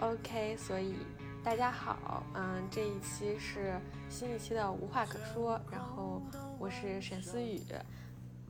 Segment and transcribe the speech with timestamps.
[0.00, 0.94] OK，所以
[1.44, 3.78] 大家好，嗯，这一期是
[4.08, 6.22] 新一期的无话可说，然后
[6.58, 7.60] 我是沈思雨。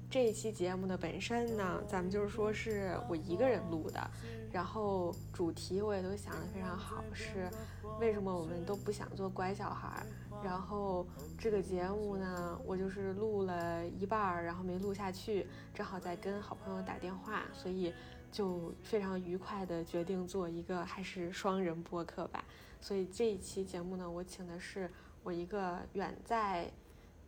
[0.08, 4.10] 这一期节目的本身呢，咱们就是说是我一个人录的，
[4.52, 7.50] 然后主题我也都想得非常好，是
[7.98, 10.06] 为什么我们都不想做乖小孩。
[10.44, 11.04] 然后
[11.36, 17.92] 这个节目呢，我就是录了一半儿，然后没录下去，正好在跟好朋友打电话，所以。
[18.30, 22.44] 就非常愉快的决定做一个还是双人播客吧，
[22.80, 24.90] 所以这一期节目呢，我请的是
[25.22, 26.70] 我一个远在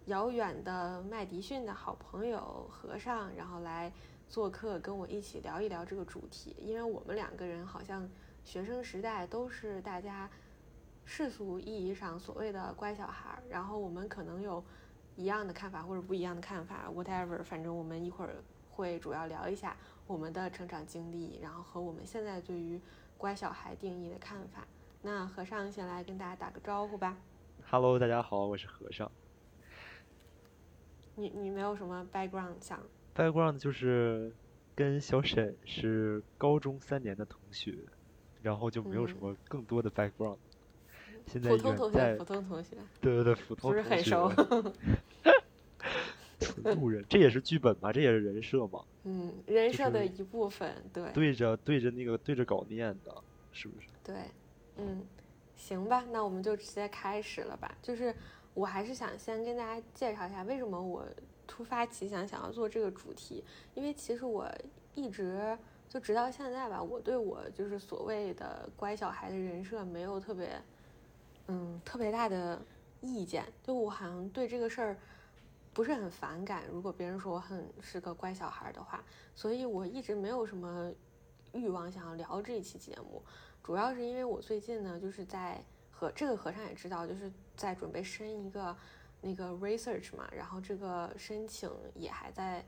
[0.06, 3.92] 遥远的麦迪逊的好朋友和尚，然后来
[4.28, 8.08] 做客跟我一起聊一聊这个主题，因为我们两个人好像
[8.44, 10.30] 学生时代都是大家
[11.04, 14.64] 世俗意义上所谓的乖小孩，然后我们可能有
[15.16, 18.36] 一样的看法或者不一样的看法，whatever，反正我们一会儿
[18.70, 19.76] 会主要聊一下。
[20.06, 22.80] 我们的成长经历，然后和我们现在对于
[23.16, 24.66] 乖小孩定义的看法。
[25.00, 27.16] 那和尚先来跟大家打个招呼吧。
[27.70, 29.10] Hello，大家好，我是和尚。
[31.14, 32.80] 你你没有什么 background 想
[33.14, 34.32] ？background 就是
[34.74, 37.76] 跟小沈是高中三年的同学，
[38.42, 40.38] 然后就没有什么更多的 background。
[41.26, 42.76] 现在普通同学，普通同学。
[43.00, 43.82] 对对对，普通同学。
[43.82, 44.28] 不是很熟。
[46.74, 47.92] 路人，这也是剧本嘛？
[47.92, 48.84] 这也是人设嘛？
[49.04, 51.10] 嗯，人设的一部分，对。
[51.12, 53.14] 对着对着那个对着稿念的，
[53.50, 53.88] 是不是？
[54.04, 54.14] 对，
[54.76, 55.04] 嗯，
[55.56, 57.76] 行吧，那我们就直接开始了吧。
[57.82, 58.14] 就是
[58.54, 61.04] 我还是想先跟大家介绍一下，为什么我
[61.46, 63.42] 突发奇想想要做这个主题。
[63.74, 64.48] 因为其实我
[64.94, 70.62] 一直就直到现在吧，我对我就是所谓的乖小孩的人设没有特别，
[71.48, 72.60] 嗯，特别大的
[73.00, 73.44] 意见。
[73.62, 74.96] 就我好像对这个事儿。
[75.74, 79.02] 不是很反感，如果别人说我很是个乖小孩的话，
[79.34, 80.92] 所以我一直没有什么
[81.52, 83.22] 欲望想要聊这一期节目，
[83.62, 88.76] 主要是因为我最近呢，就是在和这个和尚也知道，就是在准备申一个
[89.22, 92.62] 那个 research 嘛，然后这个申请也还在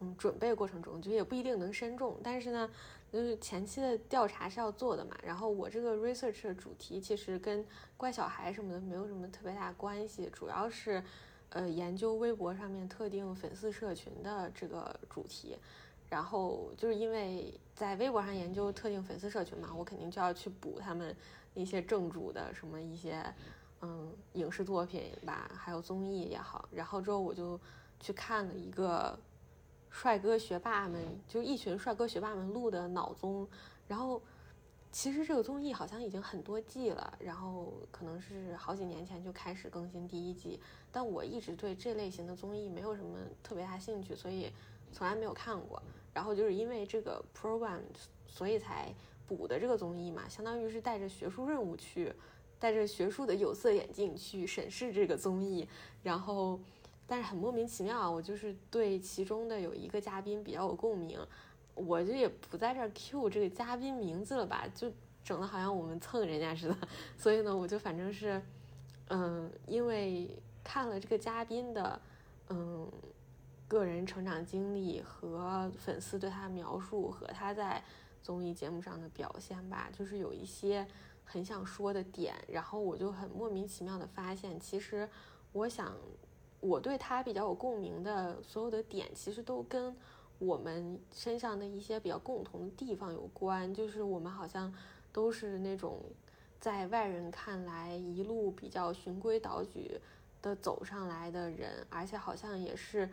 [0.00, 2.68] 嗯准备过程中，就也不一定能申中，但是呢，
[3.12, 7.64] 就是前期的调查是要做的嘛，然后我这个 research 的主题其实跟
[7.96, 11.00] 乖小孩什么的没有什么特别大关系，主要是。
[11.50, 15.56] 呃，研究微博上面特定粉丝社群的这个主题，
[16.08, 21.14] 然后就是因为在微博上研究特定粉丝社群嘛，我肯定就要去补他们
[21.54, 23.22] 那些正主的什么一些
[23.80, 26.68] 嗯影视作品吧，还有综艺也好。
[26.72, 27.58] 然后之后我就
[27.98, 29.18] 去看了一个
[29.90, 33.46] 帅哥学霸们，就一群帅哥学霸们录的脑综，
[33.86, 34.22] 然后。
[34.92, 44.50] 其实这个综艺好像已经很多季了，然后可能是好几年前就开始更新第一季，但我一直对这类型的综艺没有什么特别大兴趣，所以
[44.92, 45.80] 从来没有看过。
[46.12, 47.78] 然后就是因为这个 program，
[48.26, 48.92] 所以才
[49.28, 52.12] 补的这个综艺嘛，相当于是带着学术任务去，
[52.58, 55.68] 带着学术的有色眼镜去审视这个综艺。
[56.02, 56.58] 然后，
[57.06, 61.16] 但是很莫名其妙，我就是对其中的有一个嘉宾比较有共鸣。
[61.86, 64.92] 我就也不在这儿 Q 这个嘉宾名字了吧，就
[65.24, 66.76] 整的好像我们蹭人家似的。
[67.16, 68.40] 所以呢，我就反正是，
[69.08, 70.28] 嗯，因为
[70.62, 72.00] 看了这个嘉宾的，
[72.48, 72.86] 嗯，
[73.66, 77.82] 个人成长经历和粉丝对他的描述和他在
[78.22, 80.86] 综艺节目上的表现吧，就是有一些
[81.24, 82.34] 很想说的点。
[82.48, 85.08] 然后我就很莫名其妙的发现，其实
[85.52, 85.96] 我想
[86.60, 89.96] 我对他比较有共鸣的所有的点，其实都跟。
[90.40, 94.74] 我们身上的一些比较共同的地方有关，就是我们好像
[95.12, 96.00] 都是那种
[96.58, 100.00] 在外人看来一路比较循规蹈矩
[100.40, 103.06] 的走上来的人，而且好像也是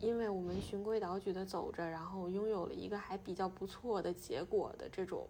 [0.00, 5.28] 因为我们循规蹈矩的走着，然后拥有了一个还比较不错的结果的这种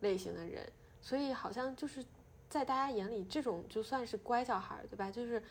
[0.00, 0.70] 类型的人，
[1.00, 2.04] 所以好像就是
[2.50, 5.10] 在大家眼里，这种就算是乖小孩，对吧？
[5.10, 5.42] 就是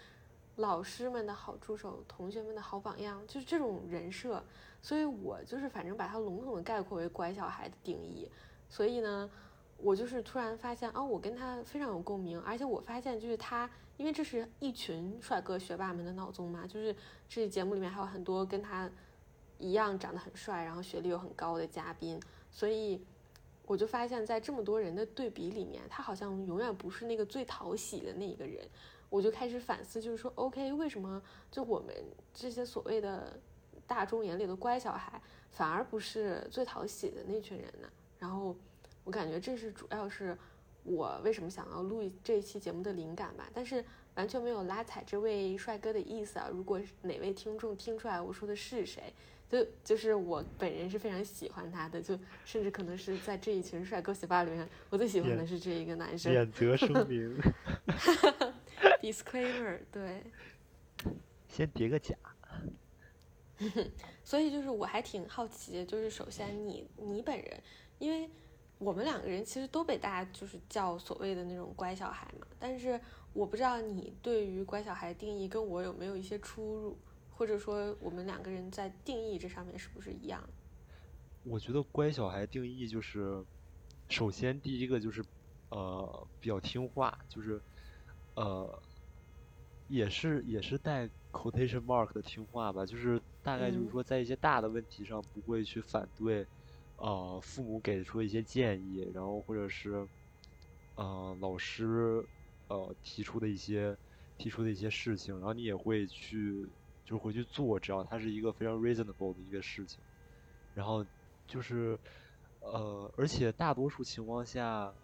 [0.58, 4.44] 老师们的好助手，同学们的好榜样，就是这种人设。
[4.82, 8.32] 所以我就是反正把它笼统的概括为乖小孩的定义，
[8.70, 9.30] 所以呢，
[9.78, 16.96] 我就是突然发现啊，我跟他非常有共鸣，而且我发现就是他，因为这是一群帅哥学霸们的脑中嘛，就是
[17.28, 18.90] 这节目里面还有很多跟他
[19.58, 22.18] 一样长得很帅，然后学历又很高的嘉宾，
[22.50, 23.06] 所以
[23.66, 28.66] 我就发现，在这么多人的对比里面，他好像永远不是那个最讨喜的那一个人，
[29.10, 31.22] 我就开始反思，就是说，OK，为什么
[31.52, 31.94] 就我们
[32.34, 33.38] 这些所谓的。
[33.90, 35.20] 大众眼里的乖小孩，
[35.50, 37.90] 反而不是最讨喜的那群人呢。
[38.20, 38.56] 然后
[39.04, 40.38] 我感觉这是主要是
[40.84, 43.50] 我为什么想要录这一期节目的灵感吧。
[43.52, 43.84] 但是
[44.14, 46.48] 完全没有拉踩这位帅哥的意思啊！
[46.52, 49.12] 如果哪位听众听出来我说的是谁，
[49.50, 56.32] 就就是我本人是非常喜欢他的，就甚至可能是在这一群帅哥学霸里面，我最喜欢的是这一个男生。
[56.32, 57.36] 免责声明。
[59.02, 60.22] Disclaimer，对。
[61.48, 62.14] 先叠个甲。
[64.24, 67.62] 所以就是我还挺好奇，就是首先你你本人，
[67.98, 68.30] 因为
[68.78, 73.00] 我们两个人其实都被大家就是叫所谓的那种乖小孩嘛，但是
[73.34, 76.98] 我不知道你对于乖小孩定义跟我有没有一些出入，
[77.32, 80.42] 或者说我们两个人在定义这上面是不是一样？
[81.44, 83.44] 我觉得乖小孩定义就是，
[84.10, 85.24] 首先第一个就是，
[85.70, 87.62] 呃，比较听话，就是，
[88.36, 88.82] 呃，
[89.90, 93.90] 也是也是带 quotation mark 的听话吧，就是大概就是嗯。
[93.90, 96.48] 说在一些大的问题上不会去反对，
[96.98, 100.08] 呃，父母给出的一些建议，然后或者是，
[100.94, 102.24] 呃，老师，
[102.68, 103.98] 呃，提出的一些
[104.38, 106.72] 提出的一些事情，然后你也会去
[107.04, 110.04] 就是会去做，只要它是一个非常 reasonable 的一个事情，
[110.74, 111.04] 然后
[111.48, 112.00] 就是，
[112.60, 114.96] 呃，而且大多数情况下，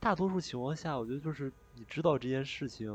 [0.00, 2.88] 大多数情况下，我觉得就是你知道这件事情，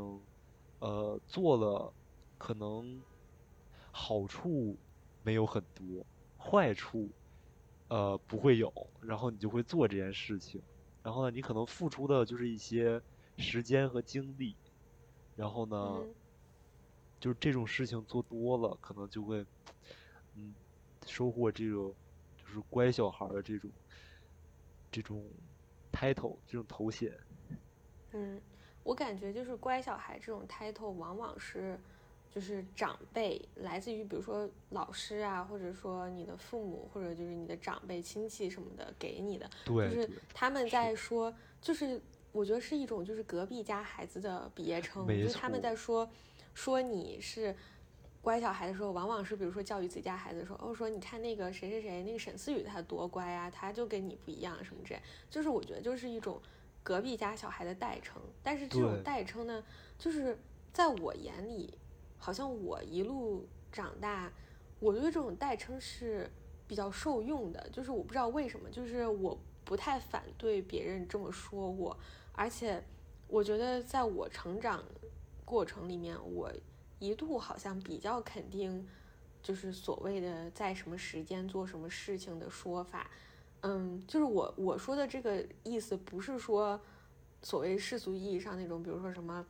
[0.80, 1.94] 呃，做了，
[2.38, 3.04] 可能
[3.92, 4.80] 好处
[5.22, 7.12] 没有很多，坏处，
[7.88, 10.62] 呃，不会有，然后你就会做这件事情，
[11.02, 13.02] 然后呢，你可能付出的就是一些
[13.38, 14.56] 时间和精力，
[15.34, 16.14] 然后呢，嗯
[17.20, 19.44] 就是这种事情做多了，可能就会，
[20.34, 20.56] 嗯，
[21.06, 21.96] 收获这种
[22.36, 23.72] 就是乖小孩的这种
[24.92, 25.30] 这种
[25.92, 27.12] title 这种头衔。
[28.12, 28.40] 嗯，
[28.88, 31.78] 我感觉就是乖小孩这种 title 往往是。
[32.30, 42.00] 就是长辈来自于，比如说老师啊，或者说你的父母，或者就是你的长辈、亲戚什么的给你的，对，就是他们在说，就是
[42.30, 46.08] 我觉得是一种就是隔壁家孩子的别称，没就是他们在说
[46.52, 47.56] 说你是
[48.20, 55.00] 乖小孩的时候，往往是比如说教育自己家孩子说，哦说你看那个谁谁谁，那个沈思雨他多乖啊，他就跟你不一样什么之类，
[55.30, 56.40] 就是我觉得就是一种
[56.88, 59.62] 隔壁家小孩的代称，但是这种代称呢，
[59.98, 60.38] 就是
[60.72, 61.76] 在我眼里，
[62.16, 64.32] 好像我一路长大，
[64.80, 66.30] 我对这种代称是
[66.66, 71.94] 比较受用的，就是我不知道为什么，就是我不太反对别人这么说我，
[72.32, 72.82] 而且
[73.26, 74.82] 我觉得在我成长
[75.44, 76.50] 过程里面，我
[76.98, 78.88] 一度好像比较肯定，
[79.42, 83.10] 就是所谓的在什么时间做什么事情的说法，
[83.62, 86.80] 嗯，就是我我说的这个意思不是说
[87.42, 89.46] 所谓世俗意义上那种，比如说什么，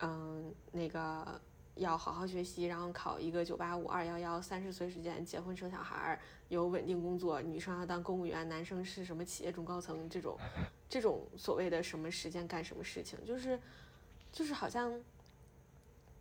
[0.00, 1.40] 嗯，那个。
[1.76, 6.20] 要好好学习，然后考一个九八五、二幺幺，三十岁时间结婚生小孩，
[6.50, 10.36] 有稳定工作，女生要当公务员，男生是什么企业中高层这种，
[10.86, 13.58] 这种所谓的什么时间干什么事情，就是，
[14.30, 15.00] 就是好像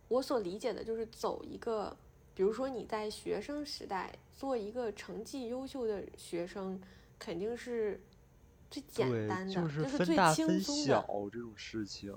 [0.08, 1.98] 我所理解的就是走一个，
[2.34, 6.80] 比如说你在学生时代做一个成绩优秀的学生，
[7.22, 8.02] 肯定是
[8.72, 10.84] 最简，单的，就是是最轻松的。
[10.84, 12.12] 小这种事情。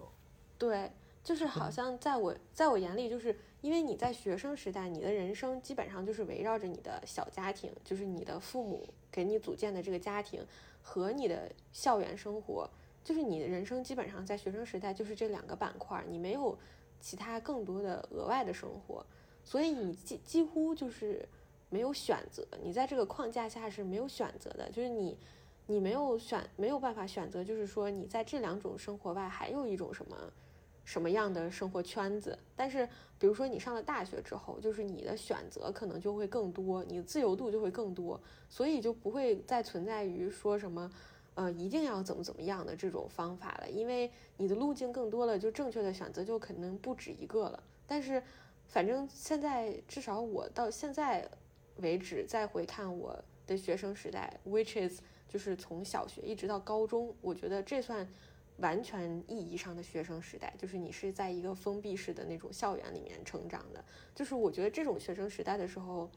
[0.56, 0.91] 对，
[1.23, 10.43] 就是好像在我在我眼里，就是因为你在学生时代，你的人生基本上就是围绕着你的小家庭，就是你的父母给你组建的这个家庭
[10.81, 12.71] 和你的校园生活，
[13.05, 16.56] 就是你的人生基本上在学生时代就是这两个板块，你没有
[16.99, 19.05] 其他更多的额外的生活，
[19.44, 21.29] 所以你几几乎就是
[21.74, 25.19] 没有选择，你在这个框架下是没有选择的，就是你。
[25.66, 30.14] 你没有选，没有办法选择，就是说你在这两种生活外还有一种什么
[30.84, 32.38] 什么样的生活圈子。
[32.54, 32.86] 但是，
[33.19, 40.93] 比如说你上了大学之后，就是你的选择可能就会更多，你自由度就会更多，所以就不会再存在于说什么，
[41.34, 47.62] 呃，一定要怎么怎么样的这种方法了，因为你的路径更多了，就正确的选择就可能不止一个了。
[47.86, 48.22] 但是，
[48.66, 51.26] 反正现在至少我到现在
[51.76, 58.08] 为止再回看我的学生时代，which is 就是从小学一直到高中，我觉得这算
[58.58, 63.84] 完全意义上的学生时代，就是你是在一个封闭式的那种校园里面成长的。
[64.14, 66.08] 就是我觉得这种学生时代的时候，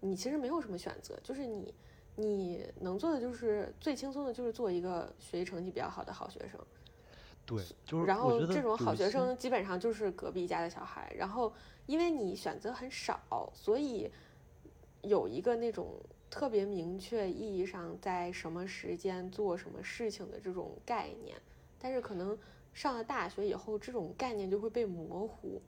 [0.00, 1.72] 你其实没有什么选择，就是你
[2.16, 6.60] 你能做的就是最轻松的，就是做一个学习成绩比较好的好学生。
[7.46, 11.52] 对，就是然后这种好学生基本上就是隔壁家的小孩，然后
[11.86, 14.10] 因为你选择很少，所以
[15.02, 21.36] 有一个那种特别明确意义上在什么时间做什么事情的这种概念，
[21.78, 22.36] 但是可能
[22.72, 25.60] 上了大学以后，这种概念就会被模糊。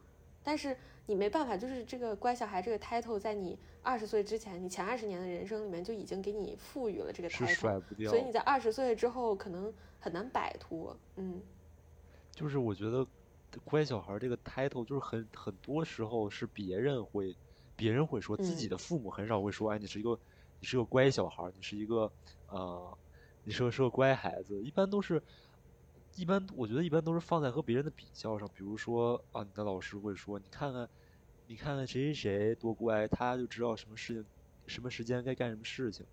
[0.42, 0.76] 但是
[1.06, 8.22] 你没办法，就是这个乖小孩这个 title 在你二十岁之前，你前二十年的人生里面就已经给你赋予了这个是 title，所以。
[8.22, 10.96] 你在二十岁之后可能很难摆脱。
[11.16, 11.40] 嗯
[12.30, 13.06] 就是我觉得
[13.64, 17.34] 乖小孩这个 title 就是很很多时候是别人会
[17.76, 20.18] 别人会说，自己的父母很少会说，哎，你是一个
[20.60, 22.10] 你是个乖小孩，你是一个
[22.48, 22.98] 呃，
[23.44, 25.22] 你是个是个乖孩子，一般都是。
[26.16, 30.88] 一般我觉得一般都是放在和别人的比较上，比如说啊，你的老师会说，你看看，
[31.48, 34.24] 你看看谁谁谁多乖，他就知道什么事情，
[34.68, 36.06] 什么时间该干什么事情，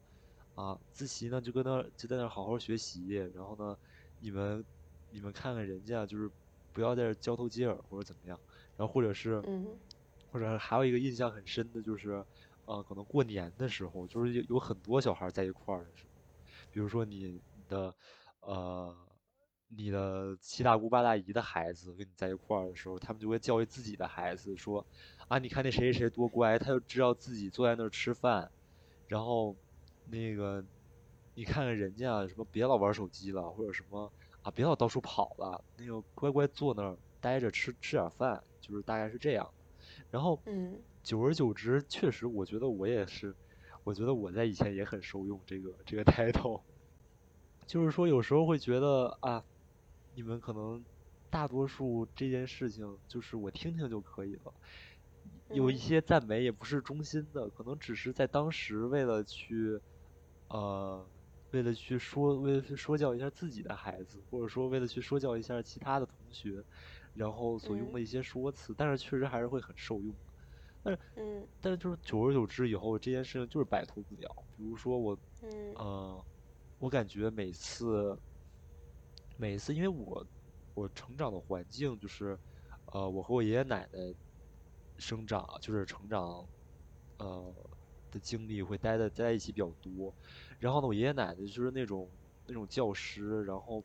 [0.56, 3.78] 啊，自习呢就跟那就在那好好学习，然后呢，
[4.20, 4.66] 你们
[5.12, 6.28] 你们看看人家就是
[6.74, 8.40] 不要在这交头接耳或者怎么样，
[8.76, 9.40] 然后或者是，
[10.32, 12.26] 或者还有一个印象很深的就是，
[12.66, 16.10] 呃，可能过年的时候，就是有有很多小孩在一块儿的时候，
[16.72, 17.94] 比如说你的
[18.42, 18.96] 呃。
[19.74, 24.86] 你的七大姑八大姨的孩子跟你在一块儿的时候，他们就会教育自己的孩子说
[25.30, 28.52] ：“啊，你看那谁谁谁多乖，他就知道自己坐在那儿吃饭，
[29.08, 29.56] 然后
[30.08, 30.62] 那个
[31.34, 34.12] 你看看人家什么别老玩手机了，或者什么
[34.42, 39.50] 啊别老到处跑了，那个乖乖坐那儿待着吃吃点饭，就是大概是这样。
[40.12, 43.36] 然后，嗯，久而久之，确实我觉得我也是，
[43.84, 46.62] 我觉得我在以前也很受用这个这个 title，
[47.66, 49.44] 就是说有时候会觉得啊。
[50.14, 50.86] 你们可能
[51.30, 54.54] 大多数这件事情就是我听听就可以了，
[55.48, 59.80] 有一些赞美也不是衷心的，可能只是在当时为了去，
[60.50, 61.10] 呃，
[61.52, 66.62] 为了去说，为了去说教一下自己的孩子，或者说为了去说教一下其他的同学，
[67.14, 70.16] 然后所用的一些说辞，但是确实还是会很受用。
[70.84, 74.36] 但是，嗯，但是就是久而久之以后，这件事情就是摆脱不了。
[74.56, 76.26] 比如说我，嗯，呃，
[76.80, 78.18] 我感觉每次。
[79.38, 80.24] 每次，因为我
[80.76, 82.38] 我成长的环境就是，
[82.94, 84.14] 呃，我和我爷爷奶奶
[85.00, 86.48] 生长，就是成长，
[87.18, 87.52] 呃
[88.12, 90.14] 的经历会待在待在一起比较多。
[90.60, 92.08] 然后呢，我爷爷奶奶就是那种
[92.46, 93.84] 那种教师，然后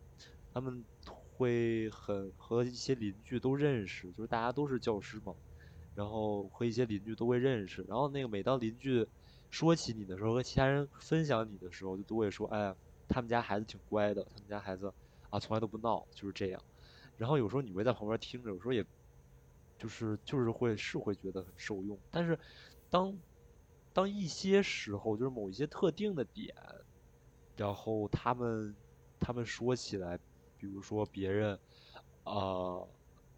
[0.53, 0.85] 他们
[1.37, 5.35] 会很和一些邻居都认识，就是大家都是教师嘛。
[5.95, 7.83] 然后和一些邻居都会认识。
[7.89, 9.07] 然后那个每当邻居
[9.51, 12.77] 说起你的时候，和其他人分享你的时候，就都会说：“哎呀，
[13.09, 14.93] 他们家孩子挺乖的，他们家孩子。”
[15.31, 16.63] 啊，从来都不闹，就是这样。
[17.17, 18.85] 然后有时候你会在旁边听着，有时候也，
[19.79, 22.01] 就是就是会是会觉得很受用。
[22.11, 22.39] 但是，
[22.91, 23.23] 当
[23.93, 26.55] 当一些时候，就是某一些特定的点，
[27.57, 28.77] 然后他们
[29.19, 30.21] 他们说起来，
[30.67, 31.59] 比如说别人，
[32.25, 32.89] 呃，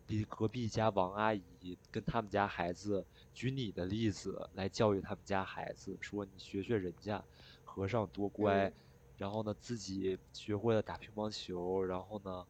[0.07, 3.05] 比隔壁家王阿姨跟他们家孩子
[3.35, 7.23] 举你的例子来教育他们家孩子，说你学学人家
[7.65, 8.73] 和尚多乖。
[9.19, 12.47] 然后呢，自己学会了打乒乓球，然后呢，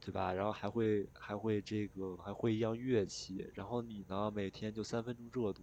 [0.00, 0.32] 对吧？
[0.32, 3.50] 然后还会还会这个还会一样乐器。
[3.52, 5.62] 然后你呢，每天就三分钟热度。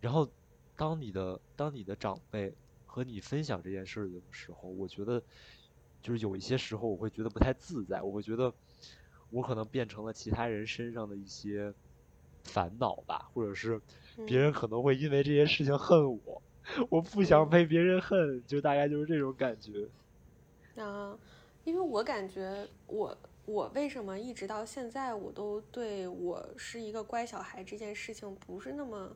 [0.00, 0.30] 然后，
[0.76, 2.54] 当你的当你的长辈
[2.86, 5.20] 和你分享这件事的时候，我觉得
[6.02, 8.02] 就是有一些时候我会觉得不太自在。
[8.02, 8.52] 我会觉得
[9.30, 11.72] 我可能变成了其他人身上的一些
[12.44, 13.80] 烦恼吧，或者是
[14.26, 16.42] 别人可能会因为这些事情恨我。
[16.88, 19.88] 我不想被别人恨，就大概就是这种感觉。
[20.76, 21.18] 啊，
[21.64, 29.14] 因为我感觉我我为什么一直到现在我都对我是一个乖小孩这件事情不是那么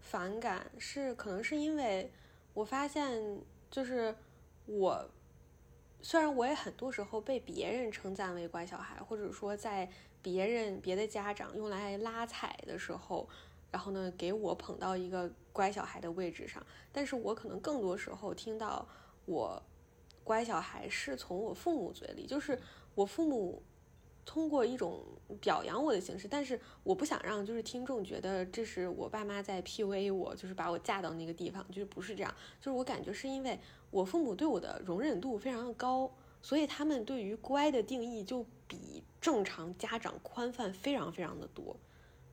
[0.00, 2.10] 反感，是可能是因为
[2.52, 3.40] 我发现
[3.70, 4.14] 就是
[4.66, 5.10] 我
[6.04, 9.90] 虽然我也很多时候被别人称赞为乖小孩，或者说在
[10.22, 13.28] 别人别的家长用来拉踩的时候。
[13.72, 18.86] 然后呢，给我捧到一个乖小孩的位置上，但是我可能更多时候听到
[19.24, 19.60] 我
[20.22, 22.56] 乖小孩是从我父母嘴里，就是
[22.94, 23.60] 我父母
[24.24, 25.02] 通过一种
[25.40, 33.58] 表扬我的形式，但是我不想让就是听众觉得这是我爸妈在 PUA 我，就是把我嫁到那个地方，就是不是这样，就是我感觉是因为
[33.90, 36.10] 我父母对我的容忍度非常的高，
[36.42, 41.76] 所以他们对于乖的定义就比正常家长宽泛非常非常的多，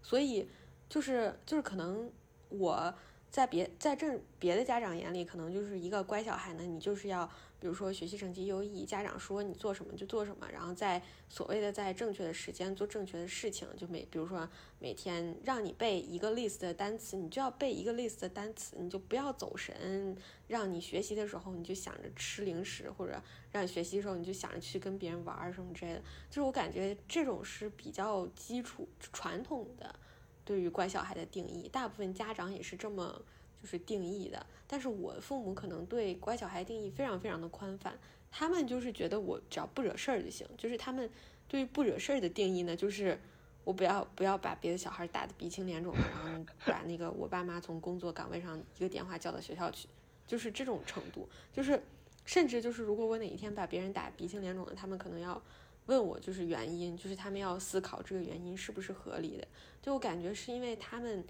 [0.02, 0.48] 所以。
[0.92, 2.12] 就是就是可能
[2.50, 2.94] 我
[3.30, 6.64] 在别在正别的家长眼里，可能就是一个乖小孩呢。
[6.64, 7.32] 你就是要
[7.62, 11.00] 比如说学习成绩优异，家长说你做什么就做什么，然后在
[11.30, 13.68] 所谓的在正确的时间做正确的事情。
[13.78, 14.50] 就每比如说
[14.80, 20.18] 每天让你背一个 list 的单词，你就要背一个 list 的单词，你就不要走神。
[20.48, 26.02] 让你学习的时候你就想着吃零食，或者让你学习的时候你就想着去跟别人玩什么之类的。
[26.32, 29.96] 就是我感觉这种是比较基础传统的。
[30.44, 33.22] 对于乖小孩的定义，大部分家长也是这么
[33.62, 34.46] 就是定义的。
[34.66, 37.98] 但是我父母可能对乖小孩定义非常非常的宽泛，
[38.32, 40.48] 他们就是觉得我只要不惹事儿就行。
[40.58, 41.10] 就是他们
[41.48, 43.20] 对于不惹事儿的定义呢，就是
[43.64, 49.88] 我不要不要把别的小孩打得鼻青脸肿的，然后把那个我爸妈从工作岗位上一个电话叫到学校去，
[50.26, 51.30] 就是这种程度。
[51.54, 51.82] 就是
[52.26, 55.42] 甚至就是如果我哪一天把别人打鼻青脸肿的，他们可能要。
[55.88, 59.46] 问我就是原因，就是他们要思考这个原因是不是合理的。
[59.82, 61.26] 就我感觉是因为他们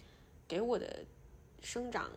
[0.46, 1.04] 给我的
[1.62, 2.10] 生长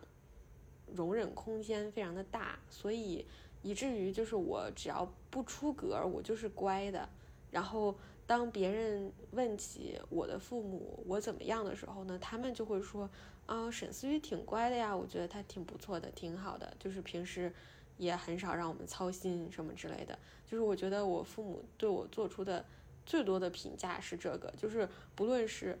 [0.93, 3.25] 容忍空间非常的大，所以
[3.61, 7.07] 以至于就是我只要不出格，我就是乖的。
[7.51, 7.95] 然后
[8.27, 13.09] 当别人问起我的父母我怎么样的时候呢，他们就会说
[13.45, 17.53] 啊，沈思雨挺乖的呀，我觉得她挺不错的，挺好的，就是平时
[17.97, 20.17] 也很少让我们操心什么之类的。
[20.45, 22.65] 就是我觉得我父母对我做出的
[23.05, 25.79] 最多的评价是这个，就是不论是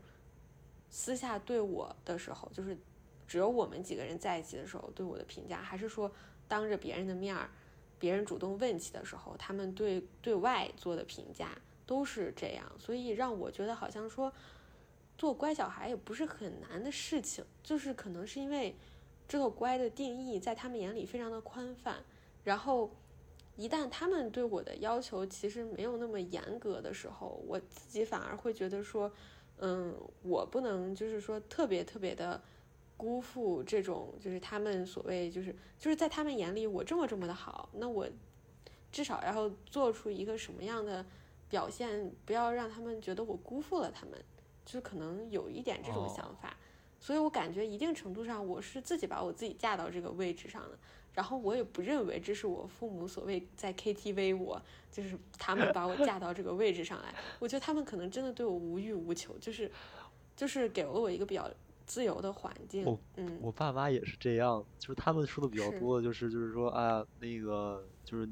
[0.89, 2.77] 私下对我的时候，就是
[3.27, 6.11] 只有我们几个人在一起的时候对我的评价，还是说
[6.47, 7.49] 当着别人的面儿，
[7.99, 11.49] 别人主动问起的时候，他们对对外做的评价
[11.85, 14.31] 都是这样，所以让我觉得好像说
[15.17, 18.75] 做乖小孩也不是很难的事情，就是可能是因为
[19.27, 22.03] 这个乖的定义在他们眼里非常的宽泛，
[22.43, 22.91] 然后。
[23.57, 29.09] 一旦他们对我的要求其实没有那么严格的时候，我自己反而会觉得说，
[29.59, 32.43] 嗯，我不能就是说特别特别的
[32.97, 38.07] 辜负这种，就是他们所谓就是就是在他们眼里我这么这么的好，那我
[38.91, 41.05] 至少要做出一个什么样的
[41.49, 44.13] 表现，不要让他们觉得我辜负了他们，
[44.65, 46.55] 就是可能有一点这种想法，
[46.99, 50.77] 所以我感觉一定程度上我是自己把我自己架到这个位置上的。
[51.13, 54.61] 然后我也不认为这是我父母所谓在 KTV，我
[54.91, 57.15] 就是他们把我架到这个位置上来。
[57.39, 59.71] 我觉得他们可能真的对我无欲无求，就是
[60.35, 61.49] 就是给了我一个比较
[61.85, 62.85] 自由的环境。
[63.15, 68.27] 嗯，我爸妈也是这样，就是他们说的比较多的就是就是说啊，那个就是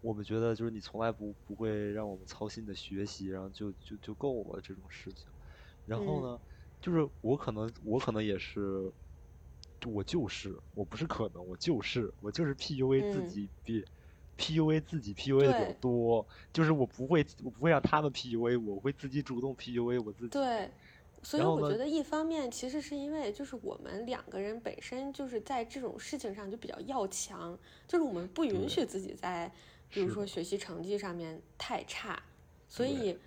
[0.00, 5.30] 我们觉得就是你从来不不会让我们操心的学习，然后就就就够了这种事情。
[5.84, 6.40] 然后呢，
[6.80, 8.92] 就是我可能我可能也是。
[9.86, 13.84] 我就是，我不是可能，我就是，我就是 PUA 自己比
[14.38, 20.30] PUA 自己 PUA 的比较多，就是我不会，我不会让他们 PUA，我会自己主动 PUA 我自己。
[20.30, 20.70] 对，
[21.24, 27.58] 所以我觉得一方面其实是因为就是我们两个人本身就是在这种事情上就比较要强，
[27.88, 29.50] 就是我们不允许自己在
[29.90, 32.22] 比如说学习成绩上面太差，
[32.68, 33.18] 所以。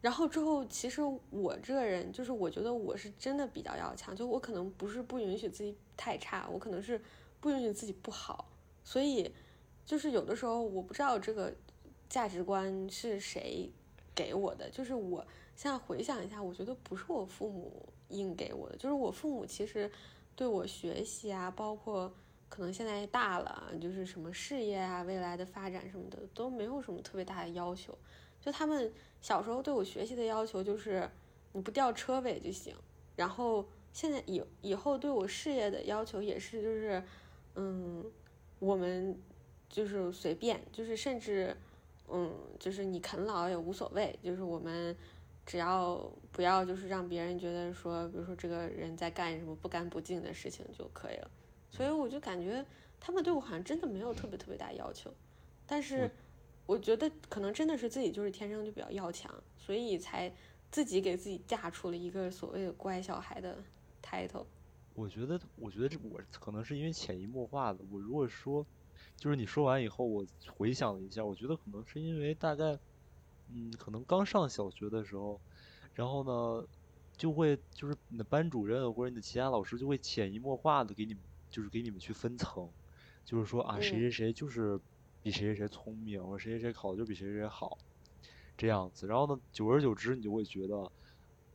[0.00, 7.00] 然后之后，其实我这个人就是，我觉得我是真的比较要强，就我可能不是不允许自己太差，我可能是
[7.40, 8.46] 不允许自己不好。
[8.84, 9.32] 所以，
[9.86, 11.50] 就是有的时候我不知道这个
[12.06, 13.70] 价值观是谁
[14.14, 14.68] 给我的。
[14.68, 19.90] 就是我现在回想一下，我觉得不是我父母硬给我的，就是我父母其实
[20.34, 22.12] 对我学习啊，包括
[22.48, 27.96] 可能现在大了，就是什么事业啊、未来的发展什么的，都没有什么特别大的要求。
[28.40, 31.08] 就他们小时候对我学习的要求就是
[31.52, 32.74] 你不掉车尾就行，
[33.16, 37.02] 然后现在以以后对我事业的要求也是就是，
[37.54, 38.04] 嗯，
[38.58, 39.16] 我们
[39.70, 41.56] 就是随便，就是甚至
[42.08, 44.94] 嗯，就是你啃老也无所谓，就是我们
[45.46, 51.30] 只要不要就是让别人觉得说，比如说这个人在干什么不干不净的事情就可以了。
[51.70, 52.64] 所以我就感觉
[53.00, 55.12] 他们对我好像真的没有特别特别大要求，
[55.66, 56.10] 但是。
[56.66, 60.32] 我觉得可能真的是自己就是天生就比较要强，所以才
[60.70, 63.62] 自己给自己架出了一个所谓的乖小孩的
[64.02, 64.46] title。
[64.94, 67.80] 我觉得，我觉得这我可能是因为潜移默化的。
[67.90, 68.64] 我如果说，
[69.18, 70.24] 就是你说完以后，我
[70.56, 72.78] 回想了一下，我觉得可能是因为大概，
[73.54, 75.40] 嗯，可能刚上小学的时候，
[75.94, 76.68] 然后呢，
[77.16, 82.68] 就会就是你的班主任或者你的其他老师就会潜移默化的给你们，就是给你们去分层，
[83.24, 84.80] 就是说啊，谁谁谁就是。
[85.22, 87.78] 比谁谁谁聪明，或者谁谁谁考的就比谁谁谁好，
[88.58, 89.06] 这样子。
[89.06, 90.92] 然后呢，久而久之，你就会觉得，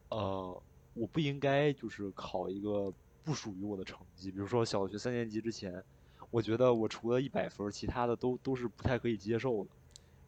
[0.09, 0.63] 呃，
[0.95, 2.91] 我不应该就是考一个
[3.23, 4.31] 不属于我的成绩。
[4.31, 5.83] 比如说小学三年级之前，
[6.31, 9.69] 我觉得我除了一百分，其他的都都是不太可以接受的。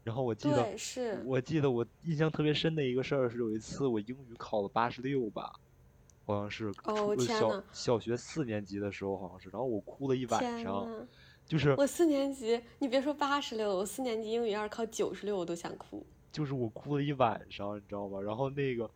[0.04, 0.76] 然后我记得，
[1.26, 5.54] 我记得我印象特别深的一个事儿是，有一次我英语考了八十六吧，
[6.26, 6.72] 好像是
[7.20, 9.50] 小小学四年级的时候，好像是。
[9.50, 11.08] 然后我哭了一晚上。
[11.44, 16.06] 就是我四年级，你别说八十六，我四年级英语要是考九十六，我都想哭。
[16.32, 18.22] 就是我哭了一晚上，你知道吗？
[18.22, 18.90] 然后那个，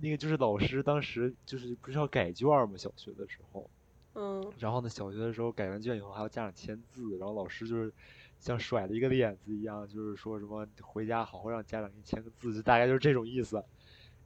[0.00, 2.70] 那个就是老师当时就是不是要改卷吗？
[2.78, 3.68] 小学的时候，
[4.14, 4.50] 嗯。
[4.58, 7.92] 然后呢，小学的时候改完卷以后还要家长签字，然后老师就是
[8.38, 13.62] 像甩了一个脸子一样，就是说什么回家好好让家长给你签个字，就大概就是这种意思。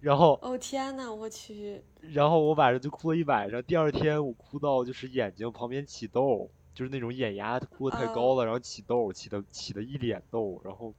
[0.01, 1.83] 然后哦天呐，我去！
[2.01, 6.51] 然后我晚上就哭了一晚上，第二天我哭到就是眼睛旁边起痘。
[6.75, 10.95] 就是那种眼压哭的太高了，然后起痘，起的起的一脸痘，然后，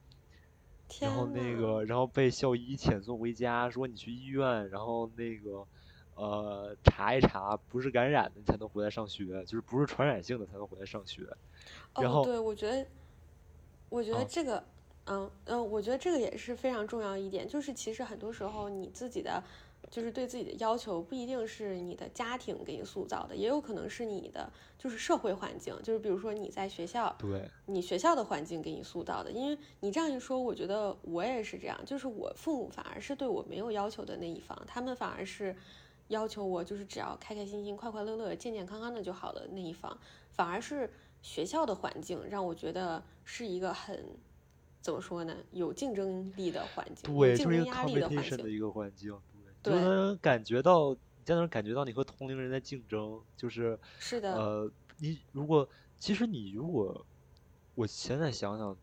[1.00, 5.66] 然后那个，然后被校医遣送回家，说你去医院，然后那个，
[6.14, 11.26] 呃，查一查，不是感染的才能回来上学，就是不是传染性的才能回来上学。
[11.98, 12.86] 然后，对，我觉得，
[13.94, 14.64] 我觉得这个，
[15.06, 19.42] 嗯嗯，我觉得这个也是非常重要一点，就是其实很多时候你自己的。
[19.90, 29.30] 就是对自己的要求不一定是你的家庭给你塑造的，也有可能是你的就是社会环境，就是比如说你在学校，对，你学校的环境给你塑造的。
[29.30, 35.54] 因为你这样一说，我觉得我也是这样，就是我父母反而是对我没有要求的那一方，他们反而是
[36.08, 39.96] 要求我就是只要开开心心、快快乐乐、健健康康的就好了那一方，
[40.32, 40.90] 反而是
[41.24, 44.04] 学校的环境让我觉得是一个很。
[44.82, 45.34] 怎么说呢？
[45.52, 49.18] 有竞争力的环境，对，竞争压力的环境的一个环境，
[49.62, 57.06] 对，就能感觉到，你在能感觉到你和同龄人在竞争，就是是的，呃，你如果其实你如果，
[57.74, 58.76] 我现在想想，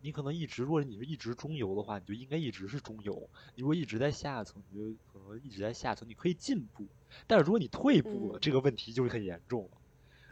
[0.00, 6.86] 你可能一直如果你是一直中游的话，你就应该一直是中游；你如果一直在下层，你就可能一直在下层，你可以进步。
[7.26, 9.70] 但是如果你退步了，这个问题就是很严重了。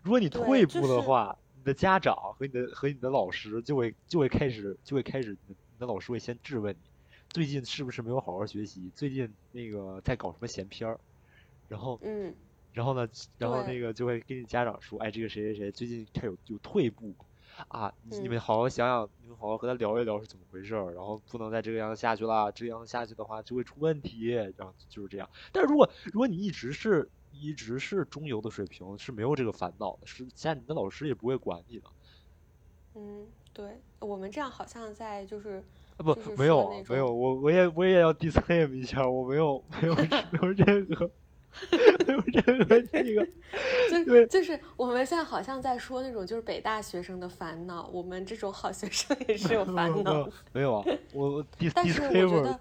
[0.05, 6.81] 如果你退步的话，的家长和你的和你的老师就会就会开始就会开始，你的老师会先质问你，
[7.29, 8.89] 最近是不是没有好好学习？
[8.95, 11.01] 最近那个在搞什么闲篇儿？
[11.67, 12.33] 然后嗯，
[12.73, 17.13] 然后呢，然后那个就会跟你家长说，哎，这个谁谁谁最近他有有退步
[17.67, 25.29] 啊，你们好好想想，你们好好和他聊一聊是怎么回事儿，然后不能再这个样子下去了，这个样子下去的话就会出问题，然后就是这样。
[25.51, 27.11] 但是如果如果你一直是。
[27.40, 31.85] 一直是中游的水平是没有这个烦恼的，是现在你的老师也不会管你的。
[32.94, 35.62] 嗯，对我们这样好像在就是
[35.99, 39.94] 啊不没有没有我我也我也要 disclaim 一下，我没有没有
[40.33, 41.11] 没有任何
[42.07, 43.27] 没有任何这个，
[43.90, 50.27] 就是就是我们现在好像在说那种就是北大学生的烦恼，我们这种好学生也是有 烦恼。
[50.53, 51.44] 没有啊，我
[51.75, 52.61] 但是我觉得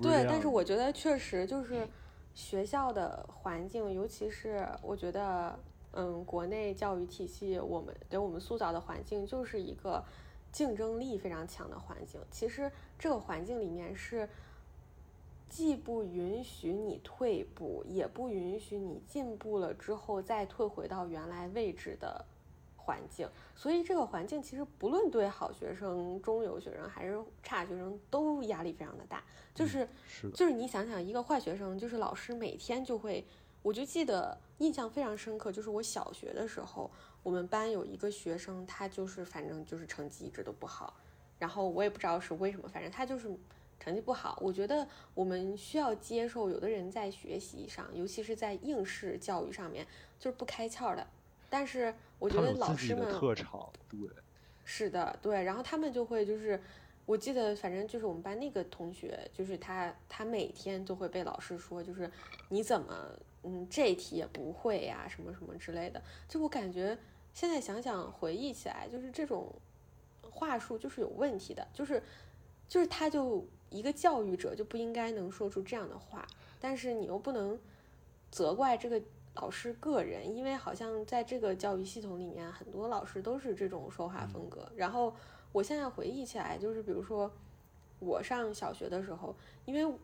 [0.00, 1.88] 对，但是我觉得确实就是。
[2.34, 5.56] 学校的环境，尤其是我觉得，
[5.92, 10.04] 嗯，国内教育体系，我们给我们塑造的环境就是一个
[10.50, 12.20] 竞争力非常强的环境。
[12.30, 14.28] 其实这个环境里面是
[15.48, 22.24] 既不允许你退步，也不允许你进步了之后再退回到原来位置的
[22.84, 23.28] 环境。
[23.56, 29.24] 所以这个环境其实不论对好学生、中游学生还是差学生，都压力非常的大。
[29.54, 29.88] 就是，
[30.34, 33.24] 就是你想想，一个坏学生，就是老师每天就会，
[33.62, 36.90] 我就记得印象非常深刻，就是我小学的时候，
[37.22, 40.94] 我们班有一个学生，他就是反正就是成绩一直都不好，
[41.38, 43.30] 然后我也不知道是为什么，反正他就是
[43.78, 44.36] 成绩不好。
[44.40, 49.86] 我觉得我们需要接受，有的人在学习上，尤其是在应试教育上面，
[50.18, 51.06] 就是不开窍的。
[51.54, 54.00] 但是我觉得老师们特长，对，
[54.64, 56.60] 是的，对，然后他们就会就是。
[57.06, 62.10] 我记得，反正就是我们班那个同学，就是他，他每天都会被老师说，就是
[62.48, 63.10] 你怎么，
[63.42, 66.02] 嗯，这题也不会呀，什么什么之类的。
[66.26, 66.96] 就我感觉，
[67.34, 69.54] 现在想想回忆起来，就是这种
[70.22, 72.02] 话术就是有问题的，就是，
[72.66, 76.26] 就是他就一个教育者就不应该能说出这样的话，
[76.58, 77.60] 但是你又不能
[78.30, 78.98] 责怪这个
[79.34, 85.14] 老师个人，因为好像在这个教育系统里面，很多老师都是这种说话风格，然后。
[85.54, 87.30] 我现在回忆起来，就是比如说，
[88.00, 89.32] 我上小学的时候，
[89.64, 89.96] 因为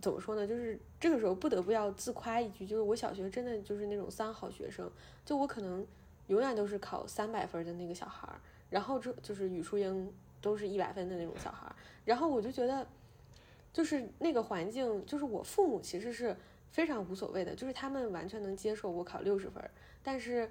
[0.00, 4.90] 怎么说呢，就是这个时候不得不要自夸一句，就是我小学真的就是那种三好学生，
[5.24, 5.86] 就我可能
[6.26, 12.84] 永远都是考三百分的那个小孩儿，然后这就是语数英都是一百分的那种小孩儿，然后我就觉得，
[13.72, 16.36] 就是那个环境，就是我父母其实是
[16.72, 19.62] 非常无所谓的，就是他们完全能接受我考六十分，
[20.02, 20.50] 但是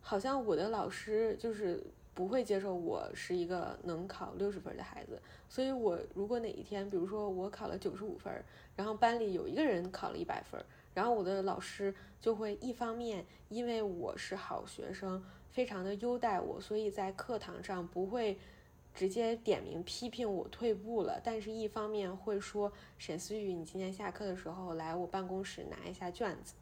[0.00, 1.80] 好像我的老师就是。
[2.14, 10.60] 不会接受我是一个能考六十分的孩子，所以我如果哪一天，比如说我考了九十五分，然后班里有一个人考了一百分，
[10.94, 18.36] 然后我的老师就会一方面因为我是好学生，非常的优待我，所以在课堂上不会
[18.98, 26.54] 直接点名批评我退步了，但是一方面会说沈思雨，你今天下课的时候来我办公室拿一下卷子，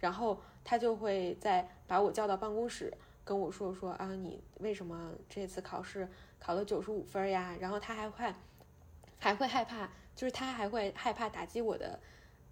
[0.00, 2.92] 然后他就会再把我叫到办公室。
[3.22, 6.08] 跟我说说啊，你为什么这次考试
[6.40, 7.56] 考了九十五分呀？
[7.60, 8.34] 然后他还会
[9.20, 12.00] 还会害怕，就是他还会害怕打击我的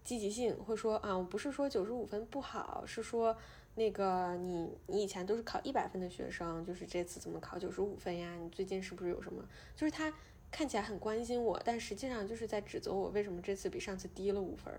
[0.05, 3.37] 积极性，会说啊，我不是说九十五分不好，是说
[3.75, 8.35] 那个你你以前都是考一百分的学生，就是这次怎么考九十五分呀？
[8.37, 9.43] 你最近是不是有什么？
[9.75, 10.13] 就是他
[10.51, 14.73] 看起来很关心我，但实际上就是在指责我为什么这次比上次低了五分。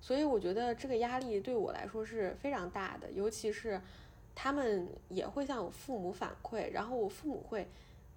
[0.00, 3.80] 所以我觉得这个压力对我来说是非常大的，尤其是。
[4.36, 7.68] 他们也会向我父母反馈，然后我父母会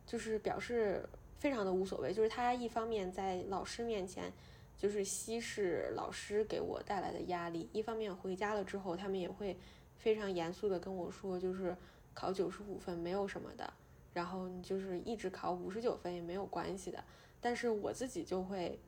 [0.04, 4.34] 就是表示非常的无所谓，就是他一方面在老师面前
[4.76, 9.56] 就是稀释老师给我带来的压力，一方面回家了之后，他们也会
[9.98, 11.76] 非常严肃的跟我说，就是
[12.14, 13.74] 考九十五分没有什么的，
[14.14, 17.04] 然后你就是一直考五十九分也没有关系的，
[17.42, 18.80] 但是我自己就会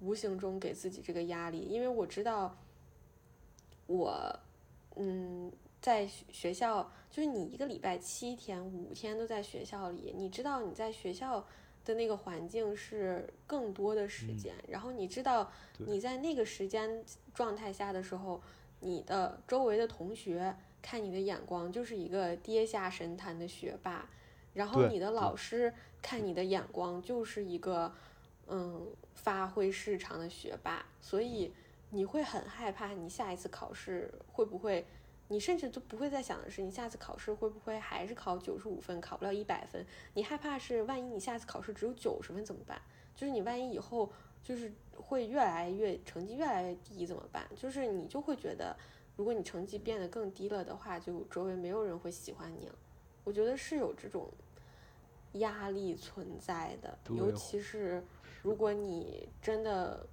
[0.00, 2.56] 无形中给自己这个压力，因为我知道
[3.86, 4.40] 我，
[4.96, 11.46] 嗯，在学校，就是你一个礼拜七天、五天都在学校里，你知道你在学校
[11.84, 18.40] 的那个环境是更多的时间，然后你知道你在那个时间状态下的时候，
[18.80, 24.08] 你的周围的同学看你的眼光就是一个跌下神坛的学霸，
[24.54, 27.92] 然后你的老师看你的眼光就是一个。
[28.52, 31.54] 嗯，发挥失常的学霸，所以
[31.90, 34.84] 你会很害怕，你下一次考试会不会？
[35.28, 39.86] 你甚至都不会再想的是，你下次考试会不会还是考九十五分，考不了一百分？
[40.14, 42.82] 你害怕是，万一你下次考试只有九十分怎么办？
[43.14, 44.10] 就是你万一以后
[44.42, 47.46] 就是会越来越成绩越来越低怎么办？
[47.56, 48.76] 就是你就会觉得，
[49.16, 52.74] 如果你成绩变得更低了的话，就周围没有人会喜欢你了。
[53.24, 54.30] 我觉得是有这种
[55.34, 58.02] 压力存在的，尤其是。
[58.42, 60.06] 如果你真的，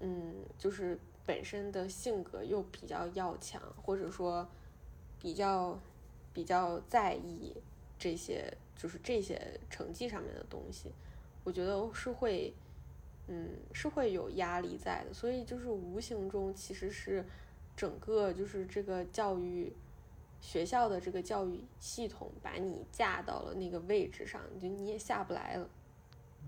[0.00, 4.44] 嗯，就是本身的性格又比较要强，或者说
[5.20, 5.78] 比较
[6.32, 7.54] 比较在意
[7.96, 9.40] 这些，就是这些
[9.70, 10.90] 成绩上面的东西，
[11.44, 12.52] 我觉得是会，
[13.28, 15.12] 嗯，是会有压力在的。
[15.12, 17.24] 所以就是无形中其实是
[17.76, 19.72] 整个就是这个教育
[20.40, 25.68] 学校的这个教育系统把你架到了那个位置上，就你也下不来了。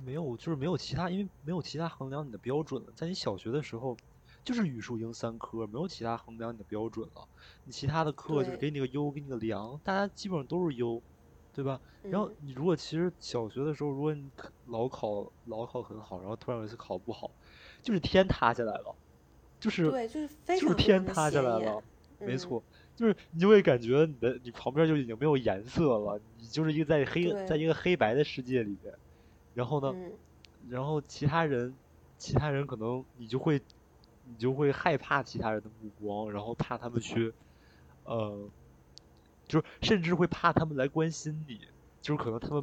[0.04, 2.92] 没有，就是没有其他，因为没有其他衡量你的标准了。
[2.94, 3.96] 在你小学的时候，
[4.44, 7.26] 就是语数英三科，没有其他衡量你的标准了。
[7.64, 11.00] 你其他的课就是给你个优，给你个良，大家基本上都是优，
[11.56, 11.80] 对吧？
[12.10, 14.30] 然后你如果其实小学的时候，如果你
[14.66, 17.30] 老考老考很好，然后突然有一次考不好，
[17.82, 18.94] 就是天塌下来了，
[19.58, 20.28] 就是对，就是
[20.60, 21.82] 就是天塌下来了，
[22.18, 22.62] 没错，
[22.94, 28.92] 就是你就会感觉你的你旁边就已经没有颜色了，你就是一个在黑在一个黑白的世界里面。
[29.54, 29.96] 然后呢，
[30.68, 31.78] 然后其他人，
[32.18, 33.62] 其他人可能你就会，
[34.22, 37.34] 你就会害怕其他人的目光，然后怕他们去，
[38.02, 38.50] 呃，
[39.46, 41.60] 就是甚至会怕他们来关心你，
[42.00, 42.62] 就是可能他们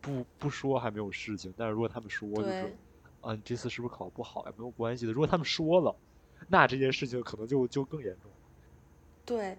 [0.00, 2.76] 不不说还没有事情，但是如果他们说就是，
[3.20, 4.52] 啊，你这次是不是考不好呀？
[4.56, 5.12] 没有关系的。
[5.12, 5.94] 如果他们说了，
[6.48, 8.30] 那这件事情可能就就更严重。
[9.24, 9.56] 对，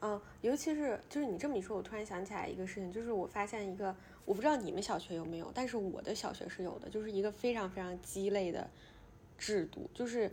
[0.00, 3.94] 嗯，尤其是就是你这么一说，我突然想起来一个事情，就是我发现一个。
[4.24, 8.68] 我不知道你们小学有没有，但是我的小学是有的，就是一个非常非常鸡肋的
[9.38, 10.30] 制度，就是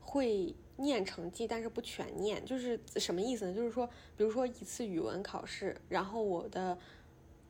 [0.00, 3.54] 会念成绩，但是不全念，就是什么意思呢？
[3.54, 3.86] 就是说，
[4.16, 6.76] 比如说一次语文考试，然后我的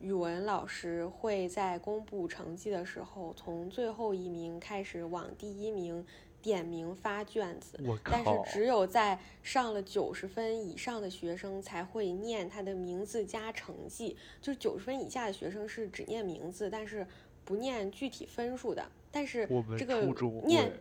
[0.01, 6.05] 语文老师会在公布成绩的时候，从最后一名开始往第一名。
[6.41, 17.05] 点名发卷子，但是只有在上了九十分以上的学生才会念他的名字加成绩，就是九十分以下的学生是只念名字，但是
[17.45, 18.89] 不念具体分数的。
[19.11, 20.01] 但是这个
[20.45, 20.73] 念，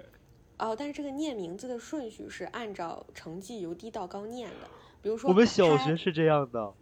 [0.58, 4.68] 哦，但是这个念名字的顺序是按照成绩由低到高念的。
[5.02, 6.74] 比如说，我们小学是这样的，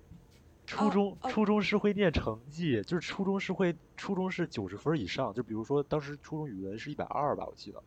[0.66, 7.84] 初中初中是会念成绩，就是初中是会初中是九十分以上，就比如说当时初中语文是一百二吧，我记得。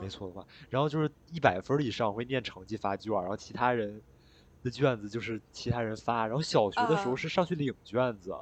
[0.00, 4.00] 没错的话，然后就是一百分以上会念成绩发卷，然后其他人
[4.62, 6.26] 的卷子就是其他人发。
[6.26, 8.34] 然后小学的时候是上去领卷子，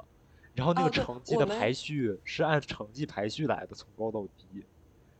[0.53, 4.63] 然后那个成绩的排序是按成绩排序来的，从高到低。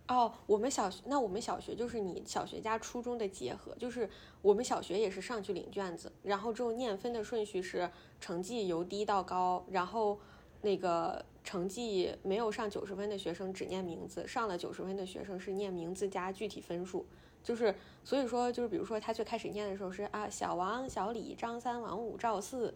[0.07, 4.09] 哦，我们小学那我们小学就是你小学加初中的结合，就是
[4.41, 7.89] 我们小学也是上去领卷子，然后之后念分的顺序是
[8.19, 10.19] 成绩由低到高，然后
[10.61, 11.25] 那个。
[11.45, 17.05] 成绩没有上九十分的学生只念名字，上了九十分的学生是念名字加具体分数，
[17.43, 22.73] 就是所以说就是比如说他最开始念的时候是啊小王、小李、张三、王五、赵四，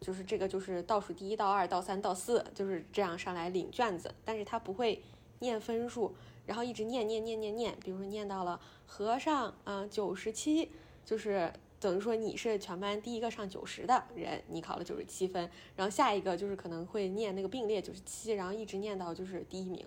[0.00, 5.00] 就是这个就是倒数第一到二到三到四就是这样上来领卷子，但是他不会
[5.38, 6.12] 念分数，
[6.50, 10.68] 然后一直念念念念念，比如说念到了和尚啊九十七，
[11.04, 11.52] 就是。
[11.80, 19.82] 等于说你是全班第一个上九十的人，你考了九十七分，然后下一个就是可能会念那个并列九十七，然后一直念到就是第一名，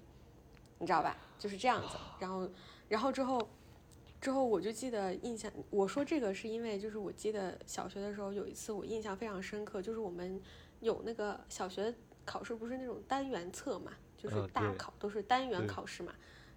[0.79, 1.15] 你知道吧？
[1.37, 1.95] 就是这样子。
[2.17, 2.49] 然后，
[2.89, 3.47] 然后之后，
[4.19, 10.41] 之后我就记得印象，我说这个是因为就是我记得小学的时候有一次我印象非常深刻，就是我们
[10.79, 11.93] 有那个小学
[12.25, 16.11] 考试不是那种单元测嘛，就是大考都是单元考试嘛，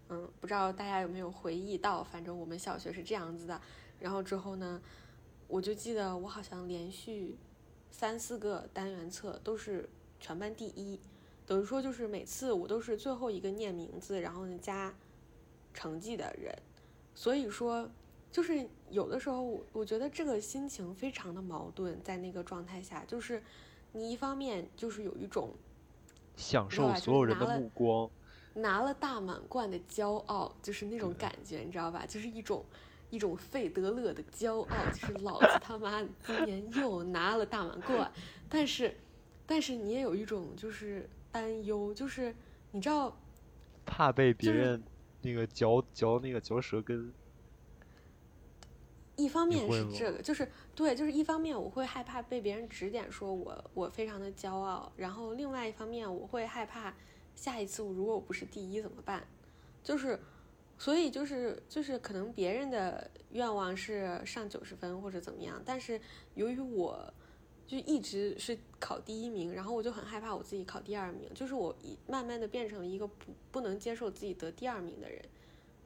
[0.09, 3.61] 嗯，不知道大家有没有回忆到，反正我们小学是这样子的。
[4.01, 4.81] 然后之后呢？
[5.49, 7.37] 我就记得我好像连续
[7.92, 9.88] 三四个单元测都是
[10.19, 10.99] 全班第一，
[11.47, 14.92] 等于说就是每次我都是最后一个念名字，然后呢加
[15.73, 16.53] 成绩的人。
[17.14, 17.88] 所以说，
[18.33, 23.40] 就是有的时候我我觉得这个心情非常的矛盾，在那个状态下，就是
[23.92, 25.55] 你一方面就是有一种
[26.35, 28.11] 享受所有人的目光，
[28.57, 32.07] 拿了大满贯的骄傲，就是那种感觉，你知道吧？
[32.07, 32.64] 就是一种
[33.11, 38.11] 一种费德勒的骄傲，就是老子他妈今年又拿了大满贯。
[38.49, 38.97] 但是，
[39.45, 42.35] 但是你也有一种就是担忧，就是
[42.71, 43.14] 你知道，
[43.85, 44.83] 怕被别人
[45.21, 47.12] 那个嚼嚼那个嚼舌根。
[49.16, 56.95] 一方面是这个，就是对，就是一方面我会害怕被别人指点，说我我非常的骄傲，然后另外一方面我会害怕。
[57.37, 59.25] 下一次如果我不是第一怎么办？
[59.85, 60.18] 就是，
[60.77, 66.01] 所以就是就是可能别人的愿望是上九十分或者怎么样，但是
[66.35, 67.14] 由于我
[67.68, 75.22] 就一直是考第一名，然后我就很害怕我自己考第二名，就是我一慢慢的变成了一个不不能接受自己得第二名的人，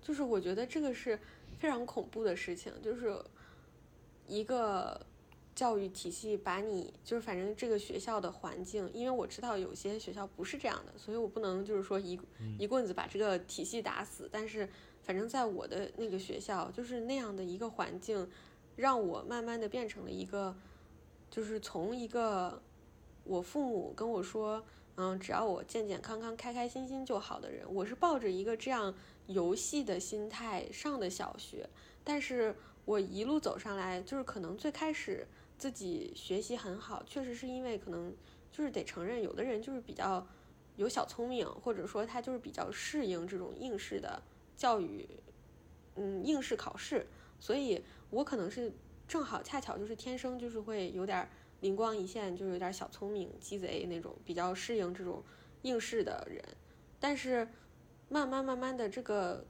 [0.00, 1.18] 就是我觉得这个是
[1.58, 3.22] 非常恐怖的事情，就是
[4.26, 5.04] 一个。
[5.60, 12.18] 教育体系把你就是反正这个学校的环境，因为我知道有些学校不是这样的，所以我不能就是说一
[12.58, 14.26] 一棍子把这个体系打死。
[14.32, 14.66] 但是
[15.02, 18.26] 反正在我的那个学校，就是那样的一个环境，
[18.74, 20.56] 让我慢慢的变成了一个，
[21.30, 22.62] 就是从一个
[23.24, 24.64] 我父母跟我说，
[24.96, 28.94] 嗯，只要我健健康康、开开心心就好的人，我是抱着一个这样
[29.26, 31.68] 游戏的心态上的小学。
[32.02, 35.28] 但是我一路走上来，就是可能最开始。
[35.60, 38.16] 自己学习很好，确实是因为可能
[38.50, 40.26] 就是得承认，有的人就是比较
[40.76, 44.22] 有小聪明，或者说他就是比较适应这种应试的
[44.56, 45.06] 教育，
[45.96, 47.06] 嗯，应试考试。
[47.38, 48.72] 所以我可能是
[49.06, 51.28] 正好恰巧就是天生就是会有点
[51.60, 55.22] 灵光一现，就是有点小聪明、鸡贼那种，比较适应这种
[55.60, 56.42] 应试的人。
[56.98, 57.46] 但是
[58.08, 59.44] 慢慢慢慢的，这个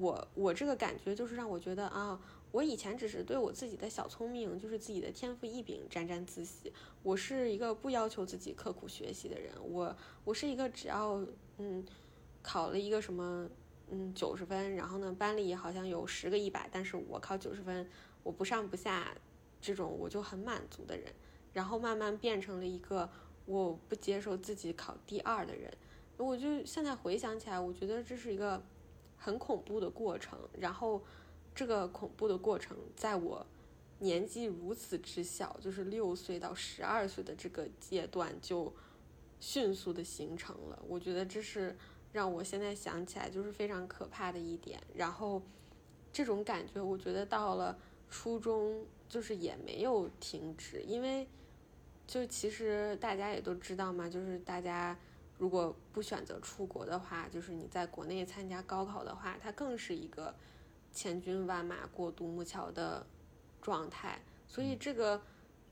[0.00, 2.20] 我我这个感觉就是让我觉得啊。
[2.52, 6.72] 我以前只是对我自己的小聪明，就是自己的天赋异禀沾沾自喜。
[7.02, 9.52] 我是一个不要求自己刻苦学习的人。
[9.62, 11.24] 我我是一个只要
[11.58, 11.86] 嗯
[12.42, 13.48] 考了一个什么
[13.90, 17.88] 嗯九十分，然后呢班里好像有十个一百，但是我考九十分，
[18.24, 19.16] 我不上不下，
[19.60, 21.12] 这种我就很满足的人。
[21.52, 23.08] 然后慢慢变成了一个
[23.46, 25.72] 我不接受自己考第二的人。
[26.16, 28.60] 我就现在回想起来，我觉得这是一个
[29.16, 30.36] 很恐怖的过程。
[30.58, 31.00] 然后。
[31.60, 33.46] 这个恐怖的过程，在我
[33.98, 38.74] 年纪如此之小，就是六岁到十二岁的这个阶段，就
[39.40, 40.82] 迅速的形成了。
[40.88, 41.76] 我觉得这是
[42.14, 44.80] 让我现在想起来就是非常可怕的一点。
[44.94, 45.42] 然后
[46.10, 51.28] 这种感觉，我觉得到了初中就是也没有停止，因为
[52.06, 54.98] 就其实大家也都知道嘛，就是大家
[55.36, 60.34] 如果不选择出国的话，就是你在国内参加高考的话，它更是一个。
[60.92, 63.06] 千军万马过独木桥的
[63.62, 65.22] 状态，所以这个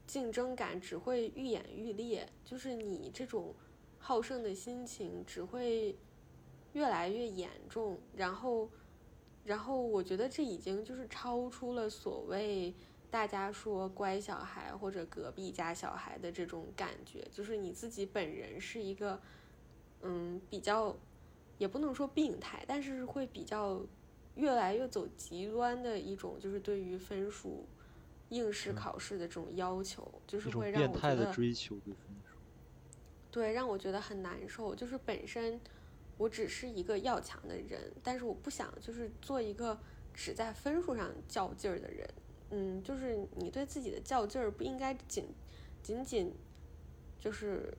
[0.07, 3.54] 竞争感只会愈演愈烈，就是你这种
[3.98, 5.96] 好胜的心情只会
[6.72, 7.98] 越来越严重。
[8.14, 8.70] 然后，
[9.44, 12.74] 然后我觉得这已经就是超出了所谓
[13.11, 19.20] 大家说乖小孩或者隔壁家小孩的这种感觉，就是你自己本人是一个
[20.02, 20.96] 嗯比较
[21.59, 23.83] 也不能说病态，但是会比较。
[24.38, 27.66] 越来越走极端的一种，就是对于分数、
[28.29, 32.38] 应试考试的这种要求，就是会让我觉得追求对分数，
[33.33, 34.72] 对，让我觉得很难受。
[34.77, 35.61] 就是本身
[36.16, 39.77] 我只是一个要强的人，但是我不想就是做一个
[40.14, 42.09] 只在分数上较劲儿的人。
[42.51, 45.35] 嗯，就是你对自己的较劲儿不应该仅
[45.83, 46.33] 仅仅
[47.18, 47.77] 就是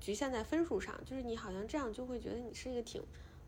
[0.00, 3.02] 局限在分数上，就是你好像这样就会觉得你是一个挺。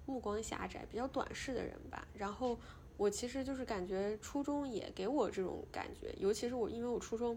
[0.06, 2.06] 目光狭窄、比较短视的人吧。
[2.14, 2.58] 然后
[2.96, 7.32] 我其实就是感觉初中也给我这种感觉，尤其是我，因为我初中，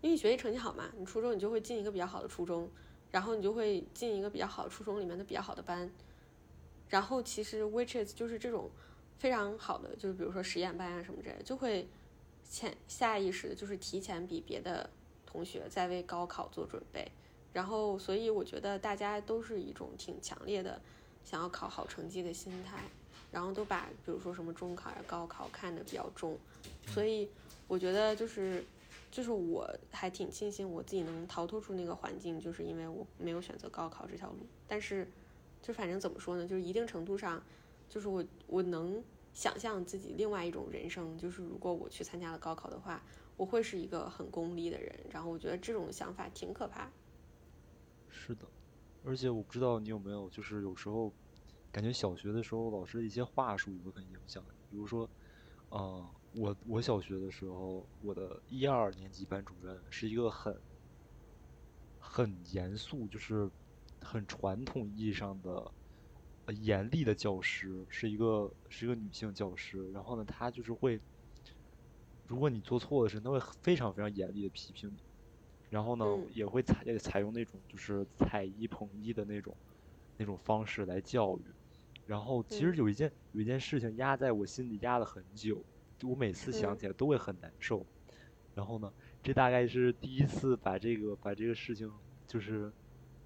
[0.00, 2.70] 因为你学习成绩好嘛，你初中你就会进一个比较好的初中，
[3.10, 5.90] 然后你就会进一个比较好的初中里面的比较好的班。
[6.88, 8.70] 然后其实 which is 就是这种
[9.18, 11.86] 非常好的，就是比如说实验班啊什么之类，就会
[12.48, 14.88] 潜下意识的就是提前比别的
[15.26, 17.10] 同学在为高考做准备。
[17.52, 20.80] 然后所以我觉得大家都是一种挺强烈的。
[21.28, 22.78] 想要考好成绩的心态，
[23.30, 26.38] 然后都把比如说什么中考呀、高考看得比较重，
[26.86, 27.28] 所以
[27.66, 28.64] 我觉得就是，
[29.10, 34.38] 就是我还挺庆幸我自己能逃脱出那个环境，就是因为我没有选择高考这条路。
[34.66, 35.06] 但是，
[35.60, 37.42] 就反正怎么说呢，就是一定程度上，
[37.90, 39.04] 就是我我能
[39.34, 43.02] 想象自己另外一种人生，就是如果我去参加了高考的话，
[43.36, 44.98] 我会是一个很功利的人。
[45.10, 46.90] 然后我觉得这种想法挺可怕。
[48.08, 48.46] 是的。
[49.02, 51.14] 而且我不知道你有没有，就是有时候
[51.70, 54.44] 感觉小学的时候老师的一些话术也会很影响。
[54.68, 55.10] 比如说，
[55.68, 60.60] 呃，我我小学的时候，我的一二年级班主任是一个很
[61.98, 63.50] 很严肃，就是
[64.00, 65.72] 很传统意义上的
[66.54, 69.90] 严厉的教师，是一个是一个女性教师。
[69.92, 71.00] 然后呢，她就是会，
[72.24, 75.07] 如果你做错的事，她会非常非常严厉的批评你。
[75.70, 79.54] 然后呢，也会采也采用那种就是踩一捧一的那种
[80.16, 81.42] 那种方式来教育。
[82.06, 85.62] 然后其实有一件有一件事情压在我心里压了很久，
[86.02, 87.84] 我每次想起来都会很难受。
[88.54, 88.92] 然后呢，
[89.22, 91.92] 这大概是第一次把这个把这个事情
[92.26, 92.72] 就是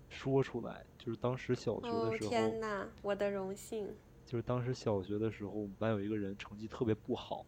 [0.09, 2.28] 说出来，就是当时小学的时候。
[2.28, 3.88] 天哪，我的荣幸。
[4.24, 7.45] 就是当时小学的时候，我们班有一个人成绩特别不好，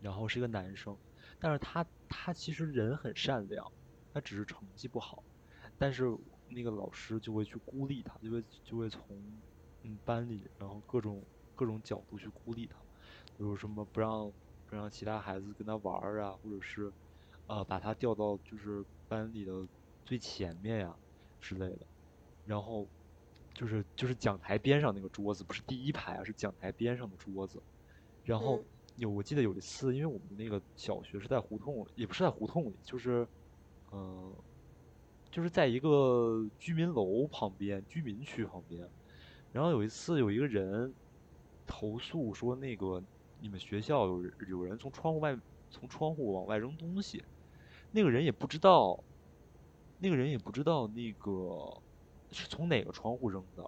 [0.00, 0.96] 然后是一个男生，
[1.46, 3.70] 但是他他其实人很善良，
[4.12, 5.22] 他只是成绩不好，
[5.78, 6.04] 但是
[6.48, 9.16] 那个老师就会去孤立他，就会就会从
[9.84, 11.24] 嗯班里然后各种
[11.54, 12.76] 各种角度去孤立他，
[13.36, 14.32] 比如什么不让。
[14.68, 16.92] 不让其他孩子跟他玩啊，或者是，
[17.46, 19.52] 呃，把他调到就是班里的
[20.04, 20.92] 最前面呀
[21.40, 21.86] 之类的。
[22.44, 22.88] 然后，
[23.54, 27.62] 就是就是讲台边上那个桌子，不是第一排啊，是讲台边上的桌子。
[28.24, 28.60] 然后
[28.96, 33.26] 有我记得有一次，因为我们那个小学是在胡同，也不是在胡同里，就是，
[33.92, 34.34] 嗯，
[35.30, 38.88] 就是在一个居民楼旁边，居民区旁边。
[39.52, 40.92] 然后有一次有一个人
[41.66, 43.02] 投诉说那个。
[43.38, 45.38] 你们学校有有人从窗户外
[45.68, 47.22] 从窗户往外扔东西，
[47.92, 48.98] 那个人也不知道，
[49.98, 51.82] 那个人也不知道那个
[52.32, 53.62] 是从哪个窗户扔的，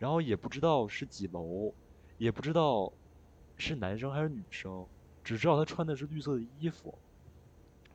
[0.00, 1.72] 然后也不知道是几楼，
[2.18, 2.92] 也不知道
[3.58, 4.86] 是男生还是女生，
[5.22, 6.96] 只知道他穿的是绿色的衣服，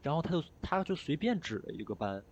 [0.02, 2.24] 然后他就他就随便指了一个班，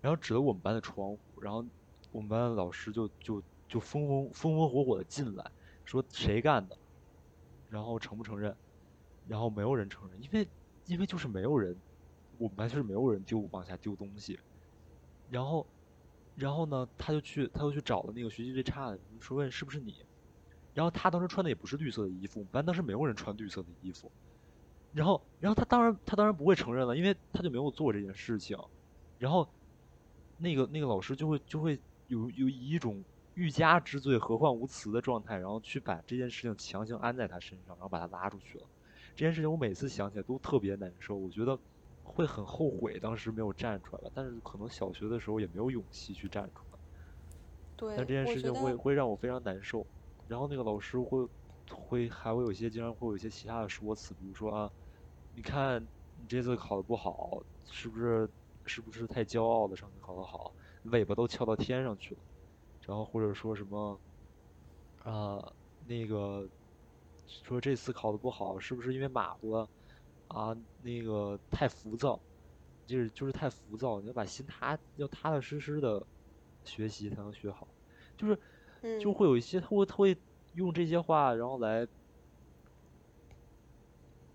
[0.00, 1.64] 然后指了我们班的窗户，然后
[2.12, 5.50] 我们班的老师就就就风风风风火火的进来，
[5.84, 6.76] 说谁干的。
[7.70, 8.56] 然后承不承认？
[9.26, 10.48] 然后没有人承认，因为
[10.86, 11.76] 因为就是没有人，
[12.38, 14.40] 我们班就是没有人丢往下丢东西。
[15.30, 15.66] 然后，
[16.34, 20.02] 然后呢，他就去他就去找了那个学习最差的，说问是不是你？
[20.78, 24.08] 然后他当时穿的也不是绿色的衣服，我们班当时没有人穿绿色的衣服。
[24.92, 28.56] 然后，然后他当然他当然不会承认了，因为他就没有做这件事情。
[29.18, 29.48] 然后，
[30.36, 33.02] 那个那个老师就会就会有有以一种。
[33.34, 38.64] 欲加之罪，何患无辞的状态，然后去把这件事情强行安在他身上，然后把他拉出去了。
[39.14, 41.56] 这件事情我每次想起来都特别难受，我觉得
[42.02, 46.78] 会很后悔当时没有站出来，但是可能小学的时候也没有勇气去站出来。
[47.76, 49.86] 对，但这件事情会会让我非常难受。
[50.28, 51.28] 然后那个老师会
[51.70, 54.70] 会还会有些经常会有一些其他的说辞，比如说啊，
[55.32, 58.30] 你看你这次考的不好，是不是
[58.66, 59.74] 是不是太骄傲了？
[59.74, 60.54] 上次考得好，
[60.84, 62.20] 尾巴都翘到天上去了。
[62.86, 64.00] 然后或者说什么，
[64.98, 65.52] 啊，
[65.86, 66.48] 那个
[67.26, 69.70] 说这次考的不好，是不是因为马虎了？
[70.28, 72.22] 啊，那个太浮躁，
[72.86, 76.06] 就是就是太浮躁，你要把心踏，要踏踏实实的
[76.64, 77.74] 学习才能学好。
[78.16, 78.38] 就是，
[79.00, 80.16] 就会有一些他会他会
[80.54, 81.86] 用这些话，然后来，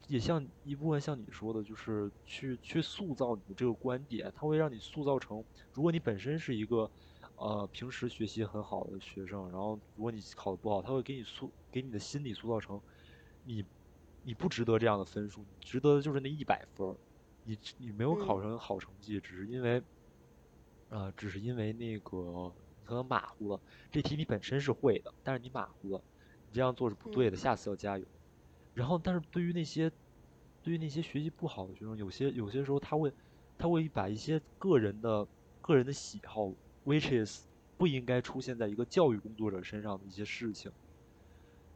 [0.07, 6.89] 也像一部分像你说的，就是去去塑造你的这个观点，他会让你塑造成，如果你本身是一个。
[7.35, 12.79] 呃，平时学习很好的学生，然后如果你考的不好，他会给你塑，给你的心理塑造成，
[13.43, 13.65] 你，
[14.21, 16.95] 你不值得这样的分数，你值得的就是那一百分，
[17.43, 19.81] 你你没有考成好成绩，只是因为，
[20.89, 23.61] 呃，只是因为那个可能马虎了，
[23.91, 26.03] 这题你本身是会的，但是你马虎了，
[26.47, 28.05] 你这样做是不对的，下次要加油。
[28.73, 29.91] 然后，但是对于那些，
[30.61, 33.13] 对于那些学习不好的学生，有些有些时候他会，
[33.57, 35.27] 他会把一些个人的
[35.61, 36.53] 个人的喜好。
[36.85, 40.69] which is 不应该出现在一个教育工作者身上的一些事情，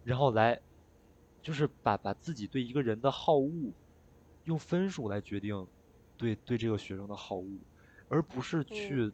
[0.04, 0.60] 然后来，
[1.42, 3.74] 就是把把自己对一个人的好恶，
[4.44, 5.66] 用分数来决定，
[6.18, 7.48] 对对这个学生的好恶，
[8.10, 9.14] 而不是去，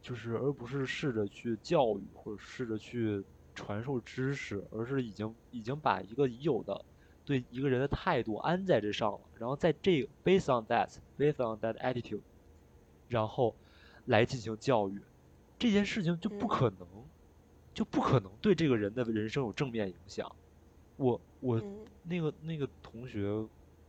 [0.00, 3.24] 就是而不是试着去教育或者试着去
[3.54, 6.84] 传授知识，而是已经已经把一个已有的
[7.24, 10.88] 对一个人的态度安在这上了，然后在这 based on that
[11.18, 12.22] based on that attitude，
[13.08, 13.54] 然后。
[14.06, 15.02] 来进行教育，
[15.58, 16.86] 这件事情就不可能，
[17.74, 20.30] 就不可能对这个人的人生有正面影响。
[20.96, 21.60] 我我
[22.04, 23.28] 那个那个同学，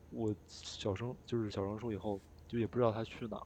[0.09, 3.45] 我小升就是小升初以后就也不知道他去哪儿，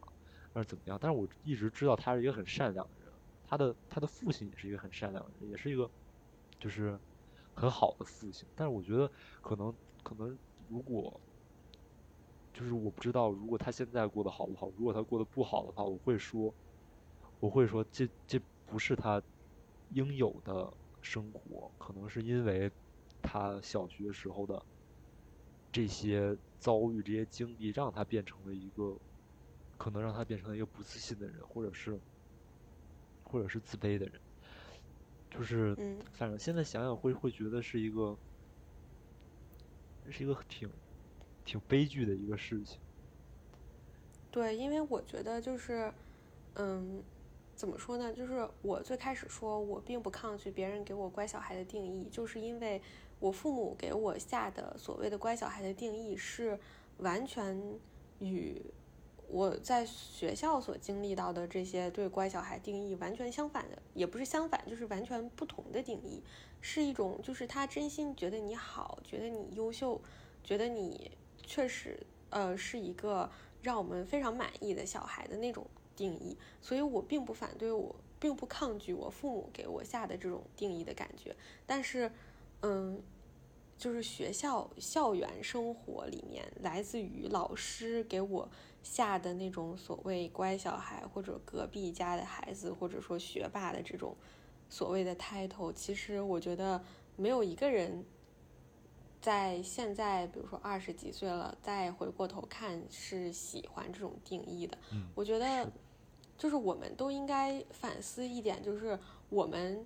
[0.54, 0.98] 还是怎么样。
[1.00, 5.90] 但是我一直知道他是一个很善良的人，他的他的父亲也是一个很善良的人，也是一个
[6.60, 7.00] 就是
[7.54, 8.48] 很好的父亲。
[8.56, 10.38] 但是我觉得可能可能
[10.68, 11.20] 如果。
[12.54, 14.70] 就是我不知道，如果他现在过得好不好？
[14.72, 16.54] 如果他过得不好的话，我会说，
[17.40, 19.24] 我会说，这这不是他
[19.92, 20.72] 应有的
[21.02, 22.70] 生活，可能是因为
[23.22, 24.62] 他小学时候的
[25.72, 29.00] 这些遭遇、这些经历，让他变成了一个，
[29.82, 32.00] 可能让他变成了一个不自信的人，或者是，
[33.24, 34.14] 或者是自卑的人。
[35.32, 38.16] 就是嗯反正现在想想会会觉得是一个，
[40.12, 40.70] 是一个挺
[41.44, 42.80] 挺悲剧的一个事情。
[44.30, 45.92] 对，因为我觉得就是，
[46.54, 47.02] 嗯，
[47.56, 48.14] 怎么说呢？
[48.14, 52.80] 就是我最开始说我并不抗拒别人给我乖小孩的定义，就是因为
[53.20, 56.60] 我父母给我下的所谓的乖小孩的定义是
[57.00, 57.60] 完全
[58.20, 58.62] 与
[59.32, 66.22] 我在学校所经历到的这些对乖小孩定义完全相反的，也不是相反，就是完全不同的定义，
[66.60, 70.02] 是一种就是他真心觉得你好，觉得你优秀，
[70.44, 71.12] 觉得你
[71.42, 73.32] 确实呃是一个。
[73.64, 75.64] 让我们非常满意的小孩的那种
[75.96, 81.36] 定义，所以我并不反对我，并不抗拒我父母给我下的这种定义的感觉。
[81.68, 82.12] 但是，
[82.64, 83.00] 嗯，
[83.78, 88.50] 就是学校校园生活里面，来自于老师给我
[88.84, 94.16] 下的那种所谓乖小孩，或者隔壁家的孩子，或者说学霸的这种
[94.70, 96.84] 所谓的 title，其实我觉得
[97.16, 98.06] 没有一个人。
[99.22, 104.76] 在现在，比如说二十几岁了，再回过头看，是喜欢这种定义的。
[104.92, 105.72] 嗯，我觉得，
[106.40, 108.98] 就是我们都应该反思一点，就是
[109.30, 109.86] 我们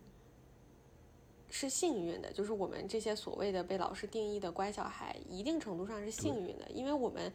[1.50, 7.34] 是幸运的，就是我们这些所谓的被老师定义的乖小孩，一定程度上是幸运的，因为我们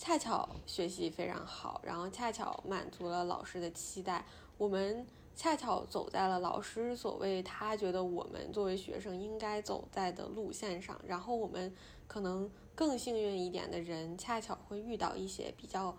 [0.00, 4.24] 恰巧学习非常好，然后恰巧满足了老师的期待，
[4.56, 5.06] 我们。
[5.36, 11.72] 恰巧走在了老师所谓他觉得我们作为学生应该走在的路线上，然后我们
[12.06, 15.96] 可能更幸运一点的人，恰巧会遇到一些比较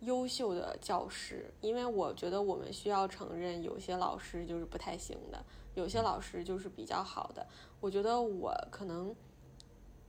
[0.00, 5.44] 优秀的教师，因为我觉得我们需要承认，有些老师就是不太行的，
[5.74, 7.44] 有些老师就是比较好的。
[7.80, 9.12] 我觉得我可能，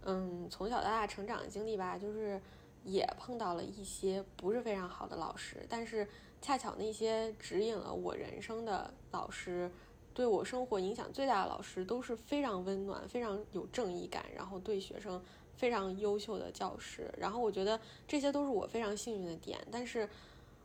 [0.03, 2.39] 嗯，从小到大成长经历吧，就是
[2.87, 6.07] 也碰到了一些不是非常好的老师，但是。
[6.39, 9.69] 恰巧那些指引了我人生的老师，
[10.13, 15.19] 对我生活影响最大的老师，都是非常温暖、非常有正义感，然后对学生
[15.55, 17.11] 非常优秀的教师。
[17.17, 17.77] 然后我觉得
[18.07, 19.59] 这些都是我非常幸运的点。
[19.71, 20.07] 但是，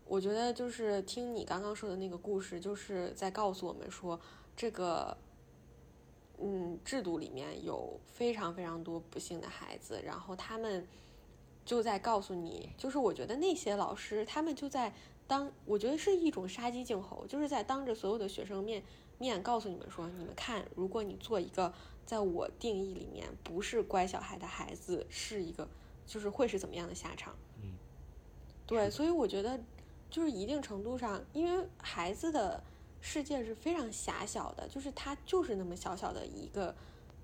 [0.04, 4.20] 我觉得就是听你刚刚说的那个故事，就是在告诉我们说，
[4.54, 5.16] 这个，
[6.38, 10.86] 嗯，制度里面有非常非常多不幸的孩子，然后他们
[11.64, 14.92] 就在告诉你，就是我觉得那些老师，他们就在。
[15.24, 18.82] 当我觉得是一种杀鸡儆猴，就是在当着所有的学生面
[19.16, 21.72] 面告诉你们说，你们看，如果你做一个
[22.04, 25.66] 在我定义里面不是乖小孩的孩子，是一个
[26.06, 27.34] 就是会是怎么样的下场？
[27.62, 27.72] 嗯，
[28.66, 29.58] 对，所以我觉得
[30.10, 32.62] 就是一定程度上，因为孩子的
[33.00, 36.74] 世界是非常狭小的，就是他就是那么小小的一个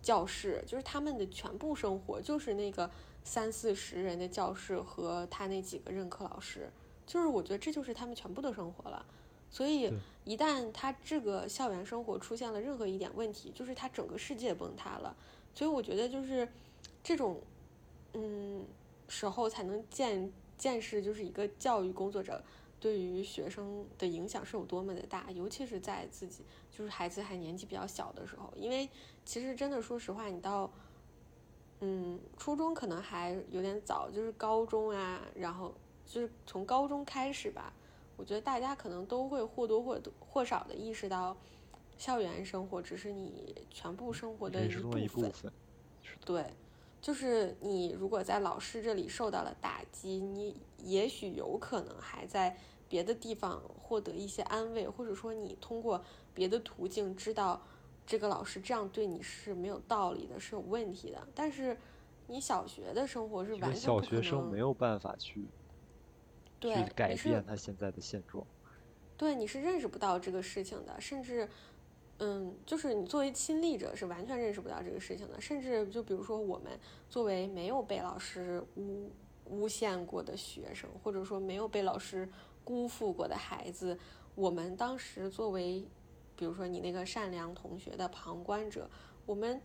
[0.00, 2.90] 教室，就是他们的全部生活就是那个
[3.28, 6.70] 三四十人的教室和他那几个任课老师。
[7.06, 9.04] 就是我觉得这就是他们全部的生活了，
[9.50, 9.92] 所以
[10.24, 15.14] 一旦他这个校园生活出现了任何一点问题，就是他整个世界崩塌了。
[15.54, 16.48] 所以我觉得就是
[17.02, 17.40] 这种
[18.12, 18.64] 嗯
[19.08, 22.42] 时候才能见见识，就是一个教育工作者
[22.78, 28.86] 对于学生的影响是有多么的大，尤其是在自己就是孩子还年纪比较小的时候，因为
[29.24, 30.70] 其实真的说实话，你到
[31.80, 35.74] 嗯初中可能还有点早，就是高中啊，然后。
[36.10, 37.70] 就是从高中开始吧，
[38.16, 41.36] 我觉得大家可能都会或多或或少的意识到，
[41.98, 45.52] 校园生活只是你全部生活的一部分。
[46.24, 46.46] 对，
[47.02, 52.56] 就是你如果在老师这里受到了打击，你也许有可能还在
[52.88, 56.02] 别的地方获得一些安慰，或者说你通过
[56.32, 57.60] 别的途径知道
[58.08, 61.28] 这个老师这样对你是没有道理的，是有问题的。
[61.34, 61.76] 但是
[62.26, 65.46] 你小学的生活是完全小学生没有办法去。
[66.58, 68.42] 对，改变他现在的现状。
[69.14, 71.46] 对，你是认识不到这个事情的，甚至，
[72.16, 75.38] 嗯，就是你作为亲历者是完全认识不到这个事情的。
[75.38, 76.80] 甚至就比如说我们
[77.10, 79.12] 作为没有被老师诬
[79.44, 82.26] 诬陷过的学生，或者说没有被老师
[82.64, 83.98] 辜负过的孩子，
[84.34, 85.86] 我们当时作为，
[86.38, 88.88] 比如说你那个善良同学的旁观者，
[89.26, 89.60] 我们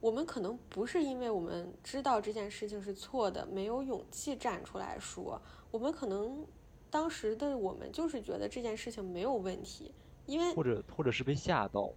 [0.00, 5.40] 我们可能不是因为我们知道这件事情是错的，没有勇气站出来说。
[5.70, 6.44] 我们可能
[6.90, 9.94] 当时的我们就是觉得这件事情没有问题，
[10.26, 11.94] 因为或者或者是被吓到了，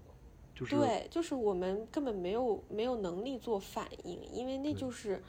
[0.53, 5.23] 就是对，就是我们根本没有没有能力做反应，因为那就是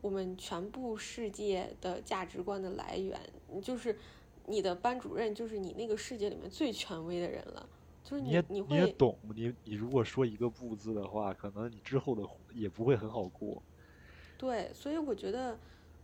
[0.00, 3.18] 我们全部世界的价值观的来源，
[3.62, 3.98] 就是
[4.46, 7.68] 你的班主任就是你那个世界里面最权威的人了，
[8.08, 12.22] 就是你你你也懂，你你如果说一个不字的话，可能你之后的
[12.54, 13.60] 也不会很好过。
[14.38, 15.58] 对，所以我觉得。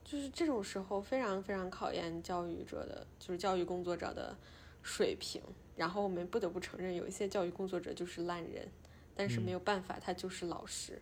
[0.04, 4.36] 就是这种时候非常非常考验教育者的，就是教育工作者的
[4.82, 5.40] 水平。
[5.76, 8.68] 然后我们不得不承认，有一些教育工作者就是烂人，
[9.14, 11.00] 但是没有办法，他就是老师。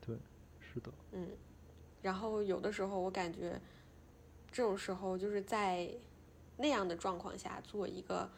[0.00, 0.16] 对，
[0.58, 0.90] 是的。
[1.12, 1.28] 嗯，
[2.02, 3.56] 然后有的时候我感觉，
[4.50, 5.88] 这种时候就是在
[6.56, 8.28] 那样的状况下做一个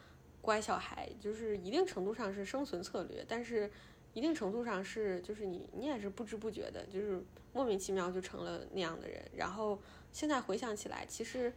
[0.43, 3.71] 乖小孩，就是一定程度上是生存策略，但是
[4.13, 7.19] 一定程度上是就是你你也是不知不觉的，就是
[7.51, 9.23] 莫名其妙就成了那样的人。
[9.35, 9.79] 然后
[10.11, 11.51] 现在回想起来，其实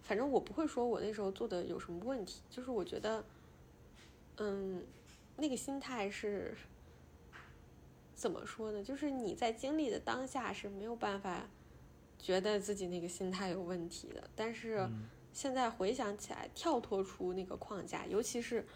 [0.00, 3.22] 反正我不会说我那时候做的有什么问题，就是我觉得。
[4.42, 4.82] 嗯，
[5.36, 6.56] 那个心态是
[8.14, 8.82] 怎么说呢？
[8.82, 11.46] 就是你在经历的当下是没有办法
[12.18, 14.30] 觉得自己那个心态有问题的。
[14.34, 14.88] 但是
[15.32, 18.66] 现在回想起来，跳脱出那个框架，尤其是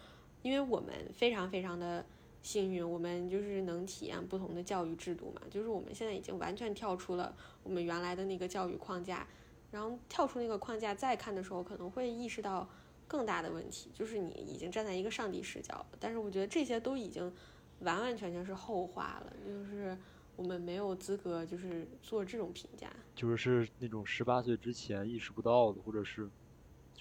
[0.43, 2.05] 因为我们非常非常的
[2.43, 5.43] 幸运，我们就是能体验不同的教育制度嘛。
[5.51, 9.27] 就是我们现在已经完全跳出了我们原来的那个教育框架，
[9.71, 12.69] 然后跳出那个框架再看的时候，可能会意识到。
[13.07, 17.31] 更大的问题就是你已经站在一个上帝视角，但是我觉得这些都已经
[17.81, 19.97] 完完全全是后话了，就是
[20.37, 26.31] 我们没有资格就是做这种评价，就是是那种十八岁之前意识不到的，或者是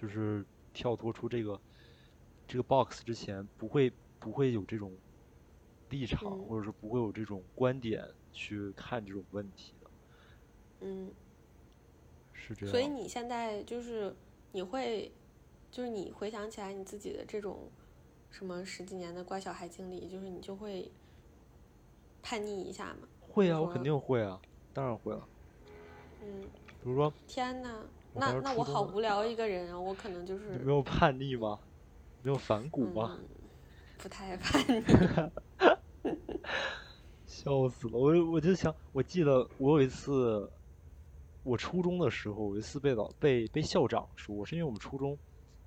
[0.04, 1.58] 就是跳脱出这个
[2.46, 3.90] 这个 box 之前不会
[4.20, 4.92] 不会有这种
[5.92, 9.90] 立场，或者是不会有这种观点去看这种问题的，
[10.82, 11.10] 嗯，
[12.34, 12.72] 是这样。
[12.72, 14.14] 所以你现在就是
[14.52, 15.10] 你会。
[15.72, 17.68] 就是你回想起来你自己的这种
[18.30, 20.92] 什么十几年的乖小孩经历，就是你就会
[22.22, 23.08] 叛逆一下吗？
[23.20, 24.40] 会啊，我肯定会啊，
[24.72, 25.28] 当然会了。
[26.22, 26.44] 嗯。
[26.84, 27.12] 比如说。
[27.28, 29.80] 天呐，那那我好无聊一个人啊！
[29.80, 30.58] 我可能就是。
[30.60, 31.60] 没有叛逆吗？
[32.22, 33.18] 没有反骨吗？
[33.98, 34.84] 不太叛逆。
[37.26, 37.98] 笑死了！
[37.98, 40.50] 我我就想，我记得我有一次，
[41.44, 45.18] 我初中的时候有一次被老被被校长说，是因为我们初中。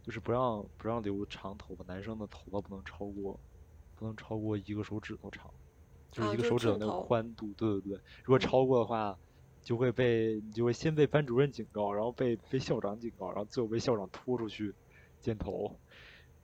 [0.03, 3.40] 就是不让不让留长头发，男生的头发不能超过，
[3.97, 5.53] 不能超过一个手指头长，
[6.12, 7.53] 就是一个手指头那个宽度。
[7.55, 9.18] 对对对，如果超过的话，
[9.67, 14.73] 就会被你就会先被班主任警告，然后被被校长警告，然后最后被校长拖出去
[15.21, 15.77] 剪头，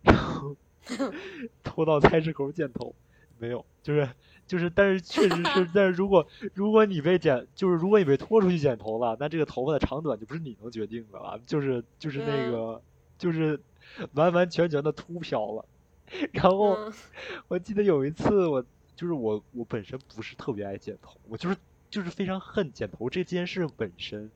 [0.03, 0.57] 然后
[1.63, 2.93] 拖到菜市口剪头。
[3.39, 4.09] 没有，就是
[4.47, 12.83] 就是，但是确实是， 但是如果如果你被剪，就是如果你被拖出去剪头了，那这个头发的长短就不是你能决定的了，就是就是那个。
[13.19, 13.61] 就是
[14.15, 15.65] 完完全全的秃瓢了，
[16.33, 16.77] 然后
[17.47, 18.61] 我记得有一次，我
[18.97, 21.57] 就是我我本身不是特别爱剪头，我就是
[21.93, 24.29] 就是非常恨剪头这件事本身，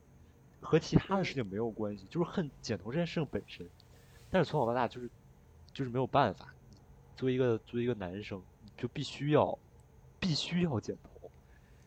[0.60, 3.68] 和其他的事情没有关系，就是恨剪头这件事情本身。
[4.30, 5.10] 但是从小到大就是
[5.72, 6.54] 就是没有办法，
[7.16, 8.40] 作为一个作为一个男生，
[8.76, 9.58] 就必须要
[10.20, 11.28] 必须要剪头。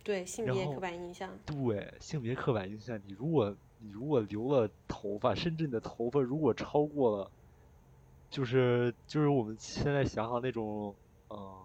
[0.03, 1.29] 对性别刻板印象。
[1.45, 3.55] 对性别刻板印象，你如果。
[3.81, 7.31] 你如果留了头发，甚至你的头发如果超过了，
[8.29, 10.93] 就是就是我们现在想想那种，
[11.29, 11.55] 嗯，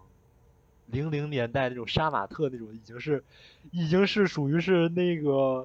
[0.95, 3.23] 零零年代那种杀马特那种，已经是，
[3.71, 5.63] 已经是属于是那个，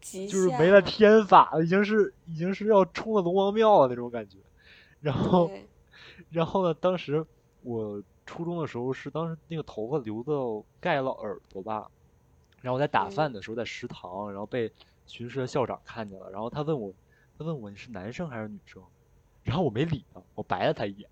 [0.00, 4.38] 就是没了天法，已经是已经是要冲了龙王庙了那种感觉。
[5.00, 5.50] 然后，
[6.30, 6.74] 然后呢？
[6.74, 7.24] 当时
[7.62, 11.90] 我初中的时候是当时那个头发留到盖了耳朵吧，
[12.60, 14.72] 然后我在打饭的时候在食堂，然后被。
[15.04, 16.94] 巡视的校长看见了，然后他问我，
[17.36, 18.80] 他问我你是男生还是女生，
[19.42, 21.10] 然后我没理他，我白了他一眼，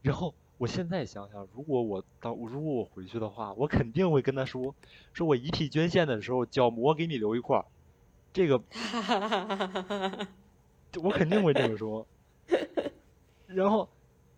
[0.00, 4.74] 然后我现在想想，如果我当如果我回去的话，我肯定会跟他说，
[5.12, 7.66] 说我遗体捐献的时候角膜给你留一块儿，
[8.32, 8.62] 这个，
[11.02, 12.06] 我肯定会这么说，
[13.46, 13.88] 然后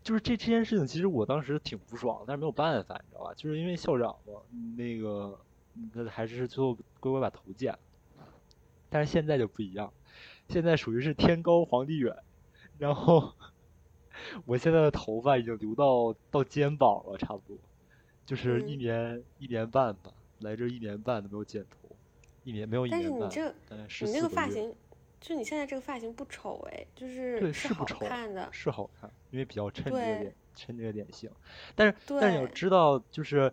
[0.02, 3.34] 就是这这件事情，其实我当时挺不爽，但是没有办法，你知道吧？
[3.34, 4.42] 就是因为校长嘛，
[4.76, 5.38] 那个
[5.92, 7.78] 那还是最后乖乖把头剪了。
[8.90, 9.92] 但是现在就不一样，
[10.48, 12.16] 现在属于是天高皇帝远，
[12.78, 13.34] 然后
[14.44, 17.56] 我现在的头发已经留到到肩膀了，差不多，
[18.26, 21.94] 就是一年一年半吧，来这一年半都没有剪头，
[22.44, 23.30] 一年没有一年半。
[23.68, 24.74] 但是你这，你那个发型，
[25.20, 31.30] 就你现在这个发型不丑哎，就是对是好看的，是好看，因为比较衬这个脸，衬这个脸型。
[31.74, 33.52] 但是但是你要知道，就是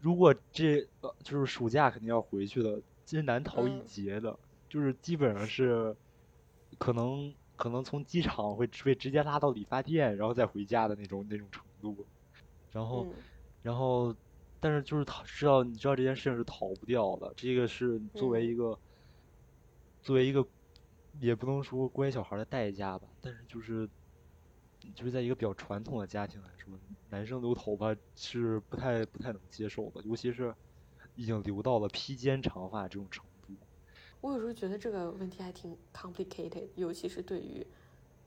[0.00, 0.86] 如果这
[1.22, 4.38] 就是暑假肯定要回去的，其实难逃一劫的。
[4.68, 5.94] 就是基本上是，
[6.78, 12.06] 可能可能从机场会被直接拉到理发店，然后再回家的那种那种程度，
[12.70, 13.06] 然后，
[13.62, 14.14] 然后，
[14.58, 18.78] 但是就是逃知道你知道这件事情是逃不掉的，这个是作为一个，
[20.00, 20.44] 作为一个，
[21.20, 23.88] 也不能说乖小孩的代价吧，但是就是，
[24.94, 26.78] 就是在一个比较传统的家庭来说，
[27.10, 30.54] 男生留头发是不太不太能接受的，尤其是
[31.14, 33.24] 已经留到了披肩长发这种程。
[34.22, 37.66] 我有时候觉得这个问题还挺 complicated，尤其是对于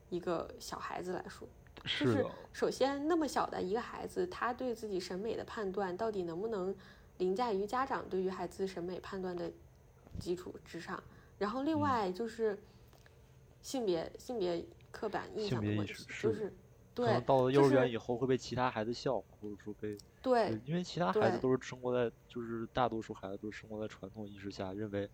[0.08, 1.48] 一个小孩子来说。
[1.82, 6.74] 就是首先那么小的一个孩子，他对自己审美的判断到底能不能
[7.18, 9.50] 凌驾于家长对于孩子审美判断的
[10.20, 11.02] 基础之上？
[11.38, 12.58] 然后另外就是
[13.62, 16.52] 性别性别刻板印象的问题，就是。
[16.94, 25.06] 可能，到了幼儿园以后会被其他孩子笑话，或者说被对，因为其他孩子都是生活在，就是大多数孩子都是生活在传统意识下，认为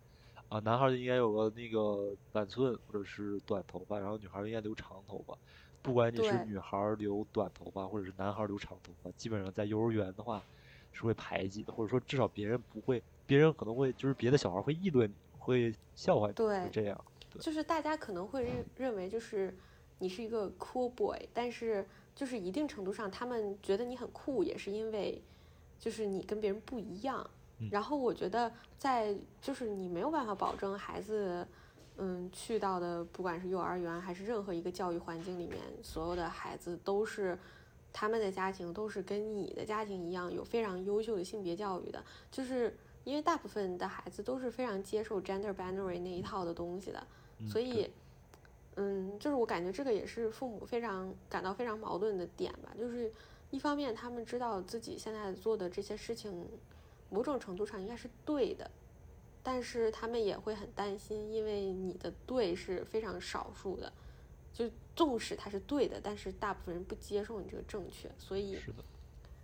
[0.53, 5.35] 啊，男孩就应该有个那个板寸或者是短头发，然后女孩应该留长头发。
[5.81, 10.43] 不管你是女孩留短头发，或者是男孩留长头发，基本上在幼儿园的话
[10.91, 17.03] 是会排挤的，或者说至少别人不会，别人可能会就是别的小孩会议论你，会笑话你，对，这样，
[17.39, 19.51] 就是大家可能会认认为就是。
[19.99, 25.21] 你是一个 cool boy，但是就是一定程度上，他们觉得你很酷，也是因为
[25.79, 27.25] 就是你跟别人不一样。
[27.71, 31.47] 然后我觉得，在就是你没有办法保证孩子，
[31.97, 37.37] 嗯，去到的不管是幼儿园还是任何一个教育环境里面，所有的孩子都是
[37.91, 47.07] 他们的家庭都是跟你的家庭一样有非常优秀的性别教育的，就是因为大部分的孩子都是非常接受 gender binary 那一套的东西的，
[47.47, 47.89] 所以。
[48.75, 52.73] 嗯，就是我感觉这个也是父母非常感到非常矛盾的点吧。
[52.75, 53.13] 就是
[53.51, 56.43] 一方面他们知道自己现在做的这些事情，
[57.13, 58.69] 某种程度上应该是对的，
[59.43, 63.93] 但是他们也会很担心，因为你的对是非常少数的，
[64.51, 68.57] 就纵使它是对的，但是大部分人不接受你这个正确，所以，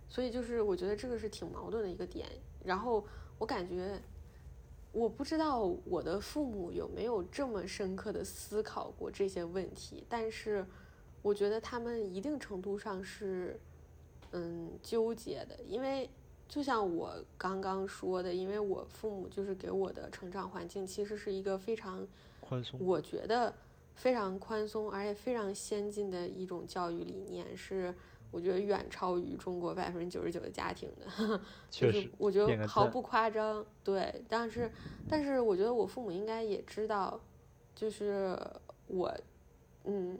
[0.08, 2.28] 所以就是我觉得这个是挺矛盾的一个点。
[2.64, 3.06] 然后
[3.38, 4.00] 我感觉。
[4.92, 10.66] 我不知道我的父母有没有这么深刻的思考过这些问题，但是
[11.22, 13.60] 我觉得他们一定程度上是，
[14.32, 15.56] 嗯，纠结的。
[15.62, 16.10] 因为
[16.50, 22.06] 就像我刚刚说的，因为我父母就是给我的成长环境其实是一个非常
[22.40, 23.54] 宽松，我觉得
[23.94, 27.94] 非常宽松而且非常先进的一种教育理念是。
[28.32, 33.66] 我觉得远超于中国百分之九十九的家庭的， 就是我觉得毫不夸张。
[33.82, 34.70] 对，但是
[35.08, 37.20] 但是我觉得我父母应该也知道，
[37.74, 38.38] 就是
[38.86, 39.12] 我，
[39.82, 40.16] 嗯，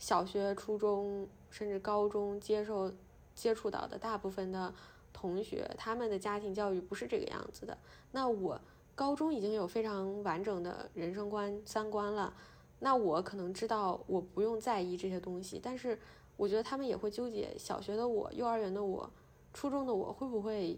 [0.00, 2.92] 小学、初中甚至高中接受
[3.36, 4.74] 接触到的大部分的
[5.14, 7.78] 同学，他们的家庭教育不是这个样子的。
[8.12, 8.60] 那我
[8.94, 12.34] 高中已经有非常完整的人生观、三观了，
[12.80, 15.98] 那我可能知道我不用在意这些东西，但是。
[16.36, 19.08] 我觉得他们也会纠结，小学的我、幼儿园的我、
[19.52, 20.76] 初中的我会不会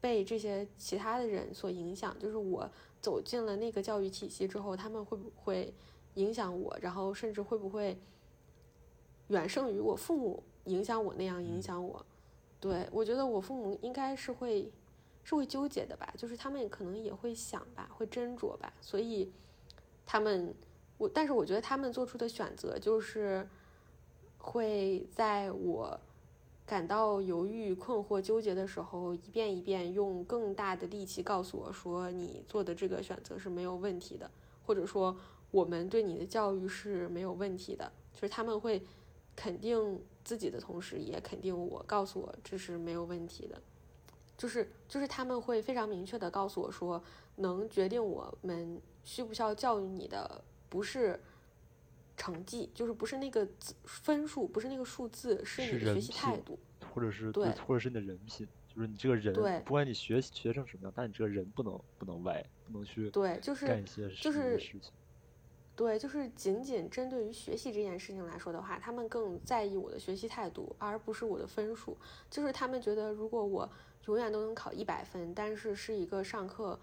[0.00, 2.18] 被这些其他的人所影响？
[2.18, 2.68] 就是我
[3.00, 5.72] 走进了那个教育体系之后，他们会不会
[6.14, 6.76] 影响我？
[6.82, 7.96] 然后甚至会不会
[9.28, 12.04] 远胜于我父母影响我那样影响我？
[12.60, 14.70] 对我觉得我父母应该是会
[15.24, 18.72] 是会纠结的吧，就是他们可能也会想吧，会斟酌吧。
[18.80, 19.32] 所以
[20.06, 20.54] 他们
[20.98, 23.48] 我，但是我觉得他们做出的选择就是。
[24.42, 26.00] 会在我
[26.64, 34.30] 感到犹豫、困惑、纠结的时候，一遍一遍用更大的力气告诉我说：“你做的这个选择是没有问题的，
[34.64, 35.14] 或者说
[35.50, 38.82] 我们对你的教育是没有问题的。”就是他们会
[39.36, 40.00] 肯定
[40.30, 43.60] 自己的同时，也肯定我，告诉我这是没有问题的。
[44.38, 47.02] 就是就是他们会非常明确的告诉我说，
[47.34, 51.18] 能决定我们需不需要教育你的不是。
[52.16, 53.48] 成绩就是不是那个
[53.84, 56.58] 分数，不是那个数字，是你的学习态度，
[56.92, 64.92] 或者是对，或者是你的人品，就是你这个人，对，不管你学学成什么样，但你这个人不能不能歪，不能去对，就是干一些就是事情，
[65.80, 71.96] 对，就是仅仅针对于学习这件事情来说的话，他们更在意我的学习态度，而不是我的分数。
[72.28, 73.66] 就是他们觉得，如果我
[74.04, 76.78] 永远都能考一百分，但是是一个上课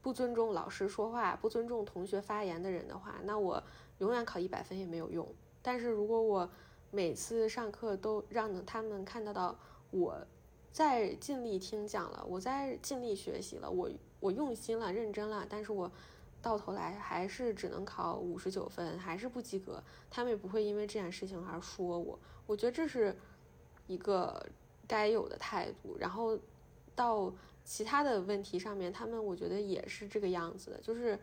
[0.00, 3.60] 不尊重老师说话、不尊重同学发言的人的话，那我。
[3.98, 5.26] 永远考一百分也没有用，
[5.62, 6.46] 但是如果我
[6.90, 9.58] 每次上课都让他们看得到
[9.90, 10.14] 我
[10.70, 13.90] 在尽力听讲了，我在尽力学习了，我
[14.20, 15.90] 我用心了，认真了，但是我
[16.46, 22.16] 到头来还是只能考五十九分，还是不及格，他们也不会因为这件事情而说我。
[22.46, 23.16] 我觉得这是
[23.88, 24.46] 一个
[24.86, 25.96] 该有的态度。
[25.98, 26.38] 然后
[26.94, 27.32] 到
[27.64, 31.18] 其他的问题上面，他们我觉得也是这个样子的，就是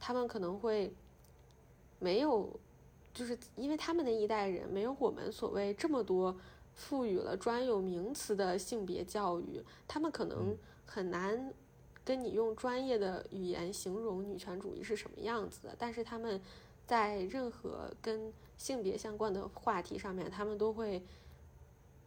[0.00, 0.92] 他们可能会。
[1.98, 2.58] 没有，
[3.14, 6.36] 就是因为他们那一代人没有我们所谓这么多
[6.74, 11.54] 赋予了专有名词的性别教育，他们可能很难
[12.04, 15.76] 跟你用专业的语言形容女权主义是什么样子的。
[15.78, 16.40] 但是他们
[16.86, 21.02] 在任何跟性别相关的话题上面，他们都会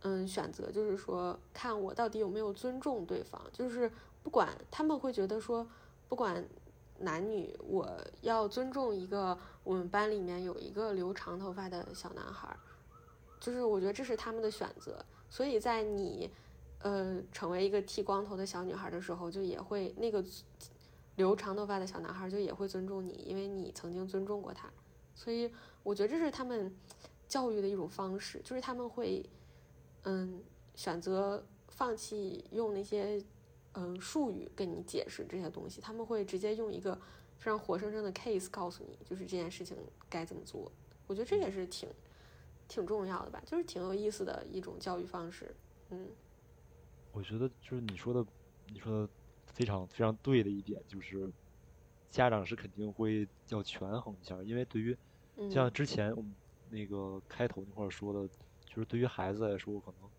[0.02, 3.92] 嗯选择，就是说看我到底有没有尊重对方，就是
[4.24, 5.68] 不管他们会觉得说
[6.08, 6.46] 不管。
[7.00, 7.86] 男女，我
[8.22, 12.56] 要尊重一个我们班里面有一个留长头发的小男孩，
[13.38, 16.32] 就是我觉得这是他们的选择，所以在你
[16.80, 20.24] 呃成为一个剃光头的小女孩的时候，就也会那个
[21.16, 24.70] 留长头发的小男孩就也会尊重你，因为你曾经尊重过他，
[25.14, 25.52] 所以
[25.84, 26.76] 我觉得这是他们
[27.28, 29.28] 教育的一种方式，就是他们会
[30.04, 30.44] 嗯
[30.76, 33.24] 选择放弃用那些
[33.74, 36.94] 嗯术语跟你解释这些东西，他们会直接用一个
[37.38, 39.78] 非常活生生的 case 告诉你，就是这件事情
[40.10, 40.72] 该怎么做。
[41.08, 41.88] 我觉得这也是挺
[42.68, 45.56] 挺重要的吧，就是挺有意思的一种教育方式。
[45.92, 46.08] 嗯，
[47.16, 48.26] 我觉得就是你说的，
[48.66, 49.14] 你说的
[49.48, 51.32] 非常非常对的一点，就是
[52.10, 54.98] 家长是肯定会要权衡一下，因为对于
[55.50, 56.36] 像之前我们
[56.70, 58.28] 那个开头那块说的，
[58.66, 60.12] 就是对于孩子来说，可能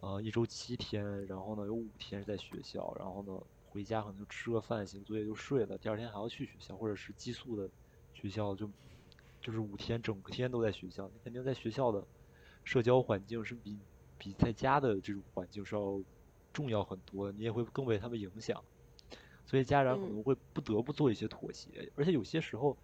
[0.00, 3.32] 呃一周七天，然后呢有五天是在学校，然后呢
[3.64, 7.70] 回家可能就吃个饭、写作业就睡了，第二天还要去学校，或者是寄宿的
[8.12, 8.70] 学校就。
[9.38, 12.04] 就是五天整天都在学校，你肯定在学校的
[12.64, 13.78] 社交环境是比
[14.18, 16.02] 比在家的这种环境是要
[16.56, 18.64] 重要很多，你也会更被他们影响，
[19.44, 22.74] 所以家长可能会不得不做一些妥协，而且有些时候，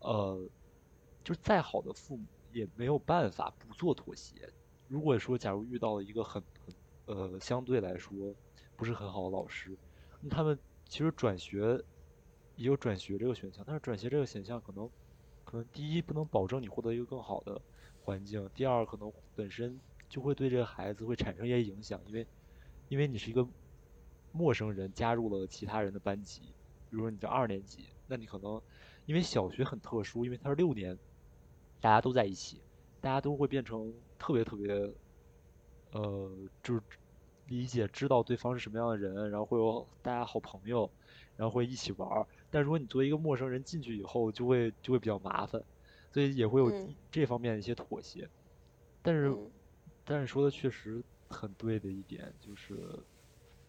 [0.00, 0.42] 呃，
[1.22, 4.34] 就是再好的父母也没有办法不做妥协。
[4.88, 6.74] 如果说假如遇到了一个很很
[7.06, 8.34] 呃相对来说
[8.76, 9.78] 不是很好的老师，
[10.20, 10.58] 那他们
[10.88, 11.80] 其实转学
[12.56, 14.90] 也有转学这个选项，但是转学这个选项可能。
[15.44, 17.60] 可能第一不能保证你获得一个更好的
[18.04, 22.24] 环境，第二可能本身就会对这个孩子会产生一些影响，因为
[22.92, 23.48] 因为你是一个
[24.32, 26.42] 陌生人加入了其他人的班级，
[26.90, 28.60] 比如说你这二年级，那你可能
[29.06, 30.98] 因为小学很特殊，因为它是六年，
[31.80, 32.60] 大家都在一起，
[33.00, 34.70] 大家都会变成特别特别，
[35.92, 36.30] 呃，
[36.62, 36.82] 就是
[37.46, 40.92] 理解知道对方是什么样的人，然后会有大家好朋友，
[41.34, 42.26] 然后会一起玩儿。
[42.50, 45.64] 但如果你作为一个陌生人进去以后，就会就会比较麻烦，
[46.12, 46.70] 所以也会有
[47.10, 48.28] 这方面的一些妥协。
[49.00, 49.34] 但是，
[50.04, 51.02] 但是说的确实
[51.32, 52.78] 很对的一点就是，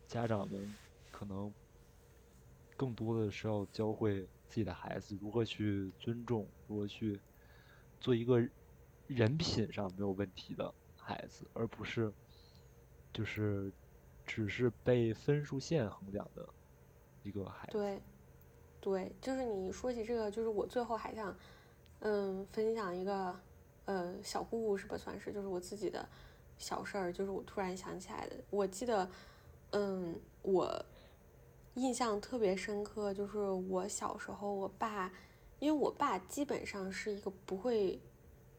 [0.07, 0.76] 家长们
[1.11, 1.51] 可能
[2.76, 7.20] 更多的是要教会自己的孩子如何去尊重，如何去
[7.99, 8.39] 做一个
[9.07, 12.14] 人品上没有问题的孩子，而不是
[13.14, 13.72] 就是
[14.26, 16.47] 只是被分数线衡量的
[17.24, 17.72] 一个孩子。
[17.72, 18.01] 对。
[18.82, 21.34] 对，就是你说起这个，就是我最后还想，
[21.99, 23.34] 嗯，分享一个，
[23.86, 26.05] 呃，小故事吧，算是，就是我自己的
[26.64, 28.36] 小事儿，就是我突然想起来的。
[28.49, 29.09] 我记得，
[29.72, 30.86] 嗯，我
[31.74, 33.38] 印象特别深刻，就是
[33.70, 35.11] 我小时候，我爸，
[35.59, 37.99] 因为我爸基本上是一个不会，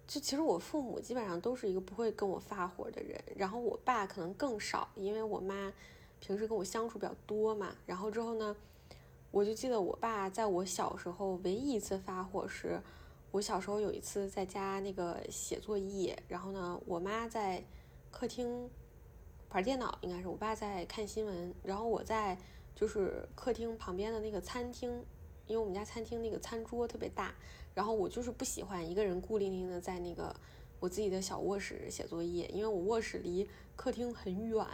[0.07, 5.73] 就其实我父母基本上都是一个不会跟我发火的人，然后我爸可能更少，因为我妈
[6.21, 8.55] 平时跟我相处比较多嘛，然后之后呢。
[9.31, 12.81] 我就记得我爸在我小时候唯一一次发火是，
[13.33, 17.61] 我小时候有一次在家那个写作业，然后呢，我妈在
[18.15, 18.71] 客厅
[19.51, 22.39] 玩电脑，应该是我爸在看新闻，然后我在
[22.73, 24.89] 就是客厅旁边的那个餐厅，
[25.49, 27.35] 因为我们家餐厅那个餐桌特别大，
[27.75, 30.33] 然后我就是不喜欢一个人孤零零的在那个
[30.79, 34.65] 我自己的小卧室写作业，因为我卧室离客厅很远，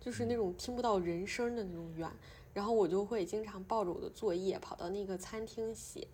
[0.00, 2.10] 就是那种听不到人声的那种远。
[2.52, 6.08] 然后我就会经常抱着我的作业跑到那个餐厅写，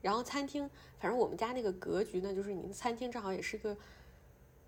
[0.00, 3.76] 然后餐厅反正我们家那个格局呢，就是你餐厅正好也是个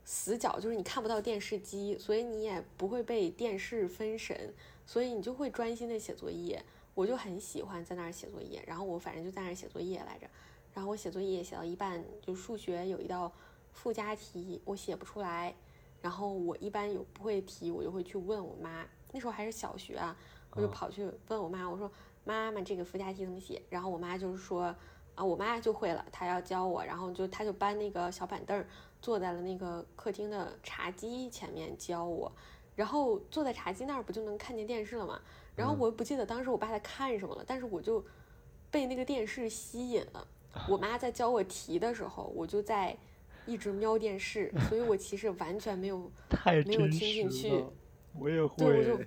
[0.05, 4.55] 死角，就是你看不到电视机，所以你也不会被电视分神，
[4.87, 6.65] 所以你就会专心的写作业。
[6.95, 10.27] 我就很喜欢在那儿写作业，然后我反正就在那儿写作业来着。
[10.75, 13.33] 然后我写作业写到一半，就数学有一道
[13.73, 15.55] 附加题我写不出来，
[16.01, 18.87] 然后我一般有不会题，我就会去问我妈。
[19.13, 20.17] 那时候还是小学啊。
[20.55, 21.91] 我就跑去问我妈，我说
[22.25, 24.65] ：“妈妈，这个附加题怎么写？”然后我妈就是说
[25.17, 28.63] ：“啊，我妈就会了，她要教我。”然后就她就搬那个小板凳，
[29.03, 32.33] 坐在了那个客厅的茶几前面教我。
[32.75, 35.21] 然后坐在茶几那儿不就能看见电视了吗？
[35.55, 38.03] 然后我不记得当时我爸在看什么了，但是我就
[38.71, 40.27] 被那个电视吸引了。
[40.67, 42.97] 我妈在教我题的时候，我就在
[43.45, 46.11] 一直瞄电视，所以我其实完全没有
[46.65, 47.63] 没有听进去。
[48.19, 48.57] 我也会。
[48.57, 49.05] 对，我就。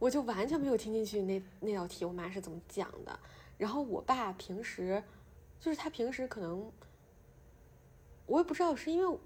[0.00, 3.18] 我就完全没有听进去那那道题，我妈是怎么讲的。
[3.56, 5.02] 然后我爸平时，
[5.58, 6.70] 就是他平时可能，
[8.26, 9.18] 我也不知道是因为，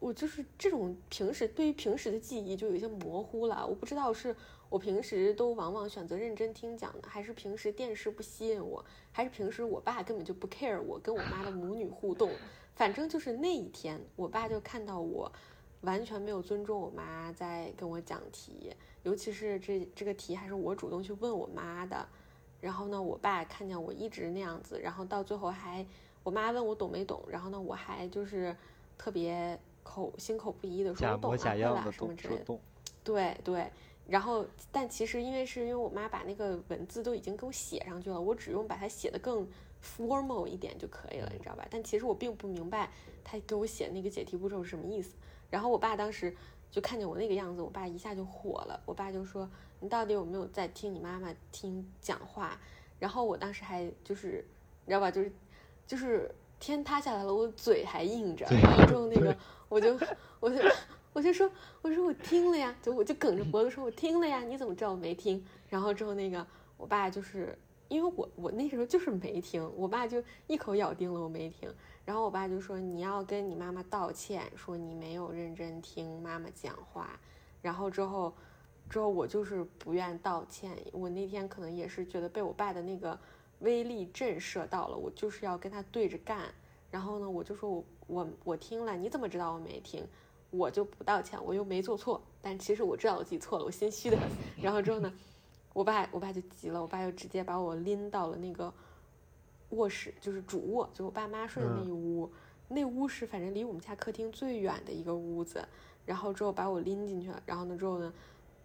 [0.00, 3.66] 我就是这种平时对于平时的记忆就有一些模糊了。
[3.66, 4.34] 我不知道是
[4.68, 12.30] 我平时都往往选择认真听讲的，还是平时电视不吸引我，还是平时我爸根本就不 care 我跟我妈的母女互动。
[12.74, 15.32] 反正就是那一天，我爸就看到我。
[15.82, 18.74] 完全没有尊重我妈在跟我讲题，
[19.04, 22.04] 尤其是这这个题还是我主动去问我妈的。
[22.60, 25.86] 然后呢，我爸看见我一直那样子，然后到最后还
[26.22, 28.54] 我妈问我懂没懂，然后呢我还就是
[28.96, 32.58] 特别口心口不一的说我懂啊会啦假样的什么之类的。
[33.02, 33.70] 对对，
[34.06, 39.48] 然后但其实因为是因为我妈把那个文字都已经给我写上去了，我只用把它写的更
[39.82, 41.66] formal 一点就可以了，你知道吧？
[41.70, 42.90] 但其实我并不明白
[43.24, 45.14] 她给我写那个解题步骤是什么意思。
[45.48, 46.36] 然后我爸当时
[46.70, 49.48] 就看见我那个样子，我爸一下就火了，我爸就说
[49.80, 52.60] ：“你到底有没有在听你妈妈听讲话？”
[53.00, 54.44] 然后我当时还就是
[54.84, 55.32] 你知道吧，就是
[55.88, 56.30] 就是
[56.60, 59.36] 天塌下来了，我嘴还硬着，然后之后那个
[59.70, 59.98] 我就
[60.38, 60.56] 我就
[61.14, 65.42] 我就说我说我听了呀，就我就梗着脖子说我听了呀，你怎么知道我没听？
[65.68, 67.58] 然后之后那个我爸就是
[67.88, 71.72] 因为我我那时候就是没听，我爸就一口咬定了我没听，
[72.04, 77.18] 然后我爸就说你要跟你妈妈道歉，说你没有认真听妈妈讲话，
[77.62, 78.34] 然后之后
[78.90, 83.18] 之后我就是不愿道歉，我那天可能也是觉得被我爸的那个
[83.60, 86.52] 威力震慑到了，我就是要跟他对着干。
[86.90, 90.06] 然后呢，我就说我我我听了，你怎么知道我没听？
[90.50, 94.26] 我就不道歉，我又没做错，但其实我知道我自己错了，我心虚的很。
[94.62, 95.12] 然后之后呢，
[95.74, 98.72] 我爸我爸就急了，我爸就直接把我拎到了那个
[99.70, 102.32] 卧室，就是主卧，就我爸妈睡的那一屋。
[102.68, 105.66] 那屋是反正离我们家客厅最远的一个屋子。
[106.06, 108.10] 然后之后把我拎进去了，然后呢之后呢，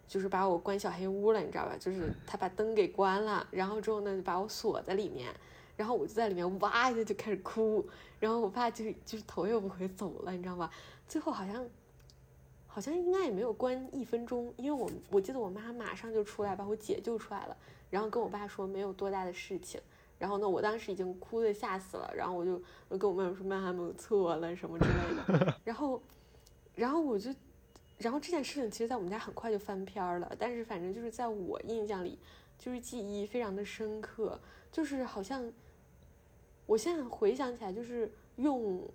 [0.07, 1.75] 就是把我关小黑屋了，你知道吧？
[1.79, 5.33] 就是他把灯给关了，然后之后呢就把我锁在里面。
[5.75, 7.83] 然后我就在里面哇一下就开始哭，
[8.19, 10.69] 然后我爸就是就是头也不回走了，你知道吧？
[11.07, 11.67] 最后好像
[12.67, 17.57] 好像应该也没有关一分钟，因为我我记得我妈马上就出来把我解救出来了，
[17.89, 19.81] 然后跟我爸说没有多大的事情。
[20.19, 25.99] 然后呢，我当时已经哭的吓死了，然后我就跟我妈说妈妈我错了什么之类的， 然后
[26.75, 27.33] 然后我就
[27.97, 32.17] 然后这件事情其实在我们家很快就翻篇了，但是反正就是在我印象里
[32.57, 34.39] 就是记忆非常的深刻，
[34.71, 35.51] 就是好像。
[36.65, 38.89] 我现在回想起来，就是用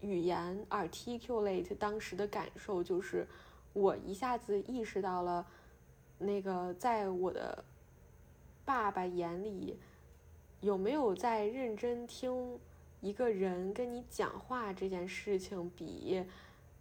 [0.00, 3.26] 语言 articulate 当时的感受，就是
[3.72, 5.46] 我一下子意识到了，
[6.18, 7.64] 那个在我的
[8.62, 9.78] 爸爸眼里，
[10.60, 12.60] 有没有在认真听
[13.00, 16.22] 一个人跟你讲话这件事情，比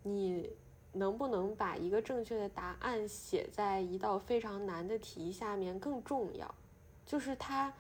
[0.04, 0.50] 你
[0.96, 6.56] 能不能把一个正确的答案写在一道非常难的题下面更重要。
[7.06, 7.72] 就是他。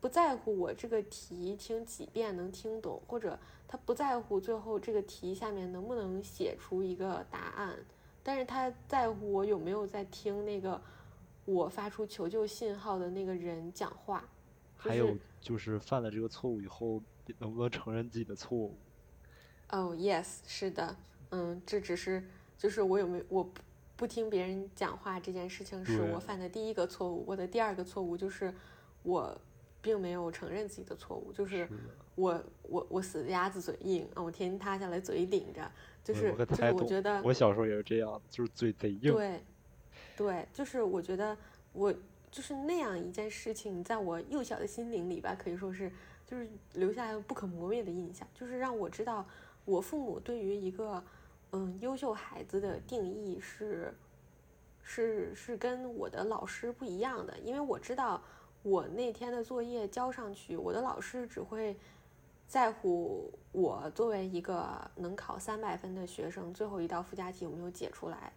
[0.00, 3.36] 不在乎我这个题听几遍能听懂，或者
[3.66, 7.76] 他不在乎最后这个题下面能不能写出一个答案，
[8.22, 10.80] 但是他在乎我有没有在听那个
[11.44, 14.22] 我发出求救信号的那个人讲话。
[14.76, 17.02] 还有就是犯了这个错误以后，
[17.38, 18.78] 能不能承认自己的错误？
[19.70, 20.96] 哦，yes，是的，
[21.30, 22.22] 嗯，这只是
[22.58, 23.62] 就是我有没有我不
[23.96, 28.52] 不听别人讲话这件事情是我犯的第一个错误，我的第二个错误就是
[29.02, 29.40] 我。
[29.80, 31.66] 并没有承认自己的错误，就是
[32.16, 35.70] 我我我死鸭子嘴硬啊，我天塌下来嘴顶着，
[36.02, 39.12] 就是就是我觉得我小时候也是这样，就是嘴贼硬。
[39.12, 39.40] 对，
[40.16, 41.34] 对，就是我觉得
[41.72, 41.94] 我
[42.28, 45.90] 就是那样一件事情，在我幼小的心灵里吧，可以说是
[46.26, 49.24] 就是留下不可磨灭的印象，就是让我知道
[49.64, 51.02] 我父母对于一个
[51.52, 53.94] 嗯优秀孩子的定义是
[54.82, 58.22] 是是跟我的老师不一样的，因为我知道。
[58.64, 61.76] 我那天的作业交上去，我的老师只会
[62.48, 68.32] 在乎我作为一个能考三百分的学生，最后一道附加题有没有解出来。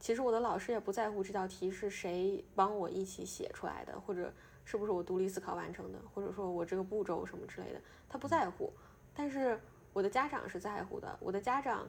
[0.00, 4.30] 其实我的老师也不在乎这道题是谁帮我一起写出来的，或者
[4.64, 8.72] 是不是我独立思考完成的，或者说我这个步骤什么之类的，他不在乎。
[9.14, 9.58] 但是
[9.92, 11.88] 我的家长是在乎的，我的家长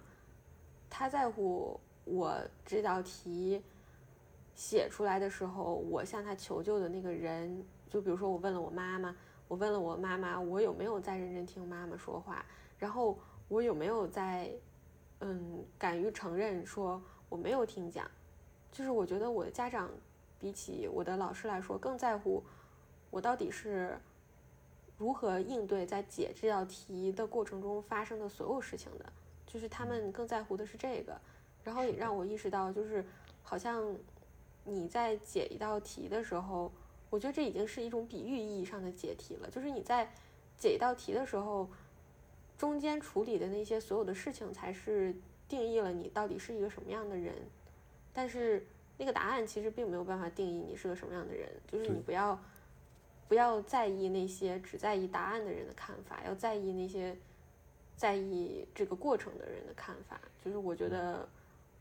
[0.97, 3.61] 他在乎我这道题。
[4.55, 9.13] 写出来的时候，我向他求救的那个人，就比如说我问了我妈妈，
[9.49, 12.45] 我问了我妈妈，我有没有在认真听妈妈说话，
[12.79, 13.19] 然后
[13.49, 14.49] 我有没有在，
[15.19, 18.09] 嗯，敢于承认说我没有听讲，
[18.71, 19.91] 就是我觉得我的家长
[20.39, 22.41] 比起我的老师来说更在乎
[23.09, 23.99] 我到底是
[24.97, 29.05] 如何应对在解这道题的过程中发生的所有事情的，
[29.55, 31.17] 就是他们更在乎的是这个，
[31.63, 33.03] 然后也让我意识到，就是
[33.41, 33.95] 好像。
[34.67, 36.71] 你在解一道题的时候，
[37.11, 39.47] 我觉得这已经是一种比喻意义上的解题了。
[39.47, 40.11] 就是你在
[40.57, 41.69] 解一道题的时候，
[42.57, 45.13] 中间处理的那些所有的事情，才是
[45.47, 47.35] 定义了你到底是一个什么样的人。
[48.11, 48.65] 但是
[48.97, 51.47] 那个答案其实并没有办法定义你是个什么样的人。
[51.71, 52.39] 就是你不要
[53.27, 57.15] 不要在意那些只在意答案的人的看法，要在意那些
[57.95, 60.19] 在意这个过程的人的看法。
[60.43, 61.27] 就是我觉得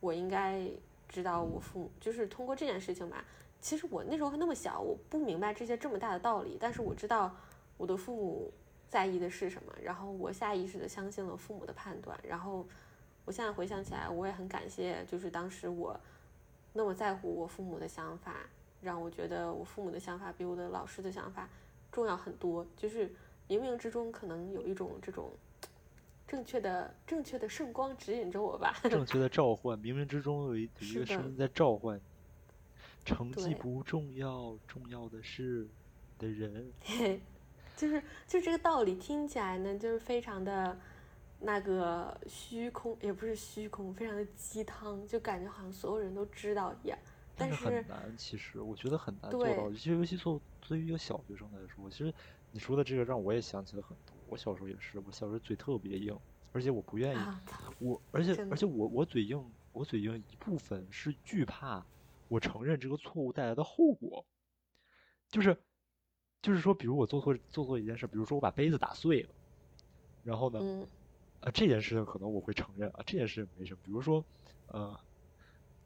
[0.00, 0.68] 我应该。
[1.06, 3.24] 知道我父母就是通过这件事情吧。
[3.60, 6.56] 其实我那时候还那么小，我不明白这些这么大的道理。
[6.58, 7.32] 但是我知道
[7.76, 8.52] 我的父母
[8.88, 12.18] 在意的是什么，然后我下意识的相信了父母的判断。
[12.26, 12.66] 然后
[13.24, 15.96] 我现在回想起来，我也很感谢，就是当时我
[16.72, 18.38] 那么在乎我父母的想法，
[18.80, 21.48] 让我觉得我父母的想法比我的老师的想法
[21.92, 22.66] 重要很多。
[22.76, 23.08] 就是
[23.48, 25.30] 冥冥之中可能有一种这种
[26.34, 28.76] 正确的、正确的圣光指引着我吧。
[28.90, 32.02] 正确的召唤，冥冥之中有一有一个声音在召唤你。
[33.04, 35.68] 成绩不重要，重要的是
[36.18, 36.72] 的人。
[37.76, 40.76] 就是就这个道理听起来呢，就是非常的。
[41.40, 46.98] 那个虚空也不是虚空，非常的鸡汤，就感觉好像所有人都知道一样。
[47.36, 49.50] 但是很难，其实我觉得很难做到。
[49.54, 52.14] 尤其尤其做对于一个小学生来说，其实
[52.50, 54.13] 你说的这个让我也想起了很多。
[54.34, 56.18] 我小时候也是，我小时候嘴特别硬，
[56.52, 57.18] 而且我不愿意。
[57.78, 59.40] 我而且而且我我嘴硬，
[59.72, 61.86] 我嘴硬一部分是惧怕
[62.26, 64.26] 我承认这个错误带来的后果。
[65.28, 65.56] 就是
[66.42, 69.28] 就是说，比如我做错做错一件事，比如说我把杯子打碎了，
[70.24, 70.58] 然后呢？
[71.40, 73.80] 啊，这件事情可能我会承认啊，这件事情没什么。
[73.84, 74.24] 比如说，
[74.66, 74.98] 呃，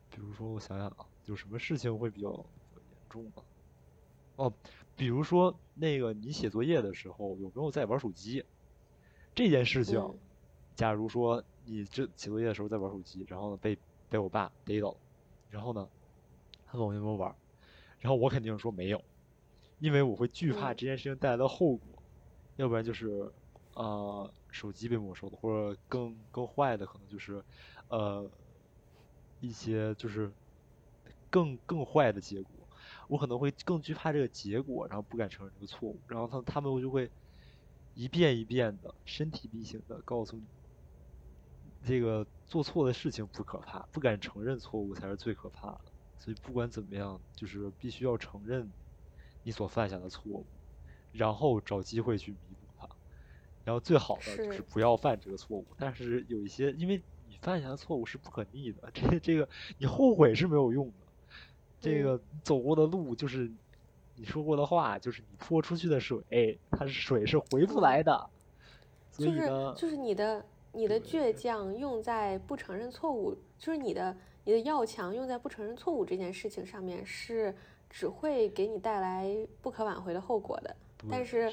[0.09, 3.43] 比如说我想想啊，有什么事情会比较严重吗？
[4.39, 4.53] 哦，
[4.97, 8.45] 比如说那个你写作业的时候有没有在玩手机？
[9.35, 10.01] 这件事情，
[10.75, 13.77] 假如说你这写作业的时候在玩手机，然后呢被
[14.09, 14.97] 被我爸逮到了，
[15.51, 15.89] 然后呢
[16.67, 17.35] 他问我有没有玩，
[17.99, 19.03] 然后我肯定说没有，
[19.79, 22.03] 因为我会惧怕这件事情带来的后果，
[22.57, 23.31] 要不然就是
[23.75, 24.33] 呃。
[24.51, 27.45] 手机被没收了，或者更更坏的，可能就是，
[27.89, 28.29] 呃，
[29.41, 30.33] 一些就是
[31.29, 32.51] 更更坏的结果。
[33.09, 35.99] 我可能会更惧怕这个结果，然后不敢承认这个错误。
[36.07, 37.11] 然后他他们就会
[37.95, 40.45] 一遍一遍的身体力行的告诉你，
[41.85, 45.81] 这个做错的事情不可怕，不敢承认错误才是最可怕的。
[46.19, 48.71] 所以不管怎么样，就是必须要承认
[49.43, 50.47] 你所犯下的错误，
[51.13, 52.89] 然后找机会去弥补它。
[53.65, 59.49] 然后最好的就是不要犯这个错误，但是有一些，因为你犯下的错误是不可逆的，这这个
[59.79, 61.07] 你后悔是没有用的，
[61.81, 63.51] 这个走过的路就是
[64.17, 68.31] 你说过的话，就是你泼出去的水，它是水是回不来的。
[69.13, 69.41] 就是
[69.77, 77.55] 就是你的你的倔强用在不承认错误，就是你的你的要强用在不承认错误这件事情上面，是
[77.91, 80.77] 只会给你带来不可挽回的后果的。
[81.09, 81.49] 但是，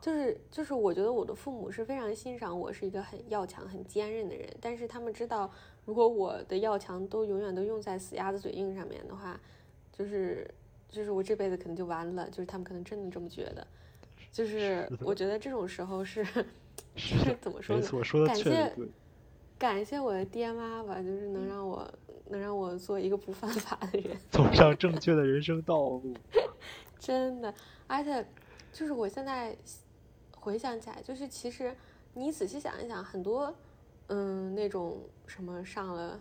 [0.00, 4.48] 就是就是，我觉得我的父母是非常欣赏我是一个很要强、很坚韧的人。
[4.60, 5.50] 但是他们知道，
[5.84, 9.40] 如果我的要强都永远都用在死鸭子嘴硬上面的话，
[9.96, 10.48] 就是
[10.88, 12.28] 就是我这辈子可能就完了。
[12.30, 13.66] 就是他们可能真的这么觉得。
[14.32, 16.24] 就是我觉得这种时候是
[16.96, 18.26] 是 怎么说呢？
[18.26, 18.74] 感谢
[19.58, 21.88] 感谢我的爹妈吧，就是能让我
[22.28, 26.14] 能让我做一个不犯法的人，走上正确的人生道路。
[26.98, 27.54] 真的，
[27.86, 28.24] 而且。
[28.72, 29.56] 就是我现在
[30.36, 31.72] 回想起来，就是其实
[32.12, 33.54] 你仔细想一想，很多
[34.08, 36.20] 嗯那种什么上了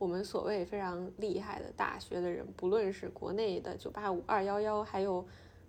[0.00, 5.22] 我们所谓非常厉害的大学的人，不论是国内的九八五、二幺幺，还有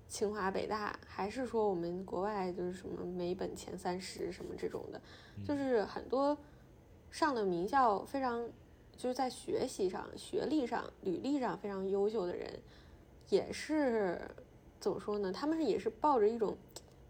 [0.08, 5.02] 清华北大，还是说我们国外就是什么美本前三十什么这种的，
[5.46, 6.38] 就是很多
[7.12, 8.48] 上了名校非常
[8.96, 12.50] 就是在学习上、学历上、履历上非常优秀的人，
[13.28, 14.20] 也是。
[14.80, 15.32] 怎么说呢？
[15.32, 16.58] 他们也是抱着一种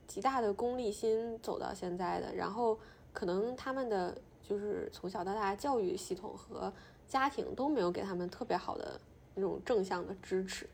[0.05, 2.77] 极大的功利心走到现在的，然后
[3.13, 4.13] 可能他们的
[4.43, 6.73] 就是从小到大教育系统和
[7.11, 8.97] 家庭都没有给他们特别好的
[9.35, 10.65] 那种正向的支持，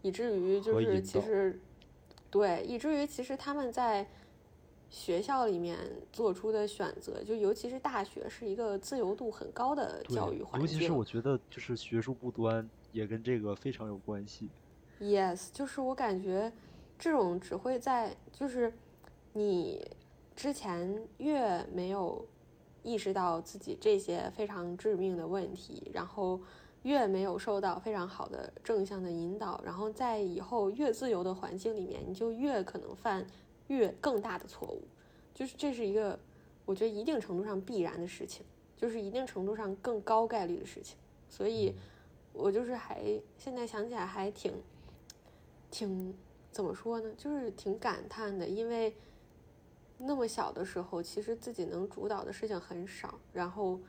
[0.00, 1.60] 以至于就是其实
[2.30, 4.08] 对，以至于其实他们在
[4.88, 5.78] 学校里面
[6.10, 14.48] 做出的选择，就尤其是大学是一个自由度很高的教育环境，尤其是我觉得就是学术不端也跟这个非常有关系。
[14.98, 16.50] Yes，就是我感觉，
[16.98, 18.72] 这种只会在就是
[19.34, 19.86] 你
[20.34, 22.26] 之前越没有
[22.82, 26.40] 意识到自己这些非常致命的问题，然后
[26.82, 33.26] 越没有受到非常好的正向的引导，然后在以后越自由的环境里面，你就越可能犯
[33.68, 34.82] 越更大的错误。
[35.34, 36.18] 就是这是一个
[36.64, 38.44] 我觉得一定程度上必然的事情，
[38.76, 40.96] 就是一定程度上更高概率的事情。
[41.28, 41.74] 所以，
[42.32, 43.02] 我就是还
[43.38, 44.52] 现在想起来还挺。
[45.70, 46.14] 挺
[46.50, 47.10] 怎么说呢？
[47.16, 48.94] 就是挺感叹的，因为
[50.04, 53.80] 那么小的时候，其实自己能主导的事情很少，然后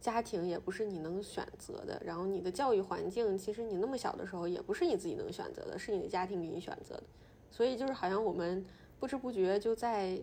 [0.00, 7.04] 家庭也不是你能选择的，然后你的教育环境，其实你那么小的时候也不是你自己能选择的，是你的家庭给你选择的，
[7.50, 8.64] 所以就是好像我们
[9.00, 10.20] 不知不觉就在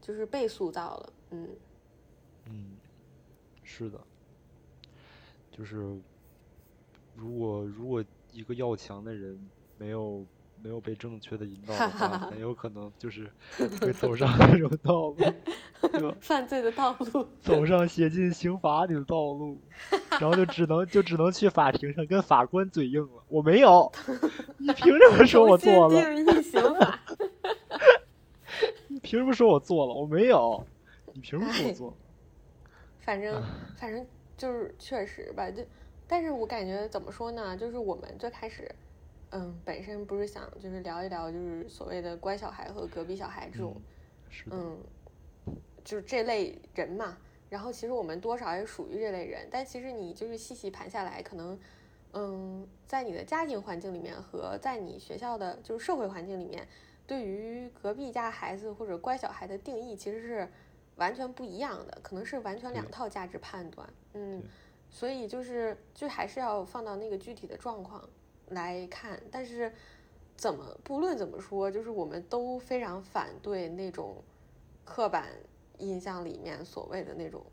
[0.00, 1.48] 就是被塑造了，嗯
[2.46, 2.76] 嗯，
[3.62, 4.00] 是的，
[5.50, 5.76] 就是
[7.14, 9.38] 如果如果一个要强的人。
[9.80, 10.26] 没有
[10.62, 13.30] 没有被正确的引导的话，很有可能就是
[13.80, 15.16] 会走上那种道路，
[15.90, 16.14] 对吧？
[16.20, 19.58] 犯罪的道路，走上写进刑法里的道路，
[20.20, 23.22] 然后就只能就只能去法庭上跟法官嘴硬了。
[23.28, 23.90] 我没有，
[24.58, 26.02] 你凭什么说我做了？
[26.02, 26.98] 定义刑法。
[28.88, 29.94] 你凭什么说我做了？
[29.94, 30.64] 我没有，
[31.14, 31.96] 你凭什么说我做？
[33.00, 33.42] 反正
[33.76, 34.06] 反正
[34.36, 35.62] 就是确实吧，就
[36.06, 37.56] 但是我感觉怎么说呢？
[37.56, 38.70] 就是我们最开始，
[39.30, 43.80] 嗯，本身不是想就是聊一聊，就是所谓的乖小孩和隔壁小孩这种，
[44.50, 44.78] 嗯，
[45.84, 47.18] 就是这类人嘛。
[47.48, 51.58] 然后其实我们多少也属于这类人，但其实你就是细细盘下来，可能，
[52.12, 56.66] 嗯，在你的家庭环境里面和在你学校的就是社会环境里面，
[57.06, 60.48] 对于隔壁家孩子或者乖小孩的定义其实是。
[60.96, 64.42] 完全不一样的，可能是完全两套价值判断，嗯，
[64.90, 68.06] 所以就是就还是要放到那个具体的状况
[68.50, 69.20] 来看。
[69.30, 69.72] 但是
[70.36, 74.22] 怎么不论怎么说，就是我们都非常反对那种
[74.84, 75.28] 刻板
[75.78, 77.44] 印象里面所谓的那种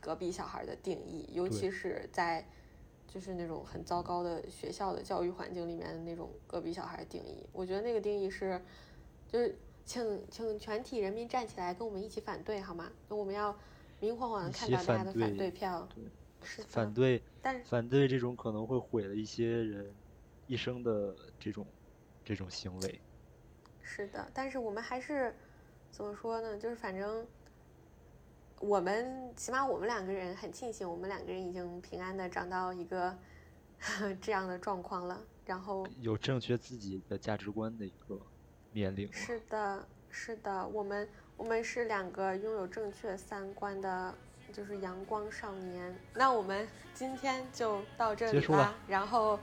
[0.00, 2.46] 隔壁小孩的定义，尤其是在
[3.06, 7.46] 就是那种很糟糕的学校的教育环境里面的那种隔壁小孩定义。
[7.52, 8.60] 我觉得那个定义是
[9.28, 9.56] 就是。
[9.86, 12.90] 请请全体人民站起来，跟我们一起反对好吗？
[13.06, 13.54] 那我们要
[14.00, 15.86] 明晃晃的看到大家的反对票，
[16.42, 19.92] 是反对，但反对这种可能会毁了一些人
[20.46, 21.66] 一生的这种
[22.24, 23.00] 这种行为。
[23.82, 25.34] 是的，但是我们还是
[25.90, 26.56] 怎么说呢？
[26.58, 27.26] 就是反正
[28.60, 33.16] 我们起码我们两个人很庆幸，我们两个人已经平安的长到一个
[34.20, 38.20] 这样的状况了，然后有正确自己的价值观的一个。
[38.76, 44.12] 年龄是的，是的，我们我们是两个拥有正确三观的，
[44.52, 45.94] 就是阳光少年。
[46.12, 48.74] 那我们今天就到这里吧。
[48.88, 49.38] 然后，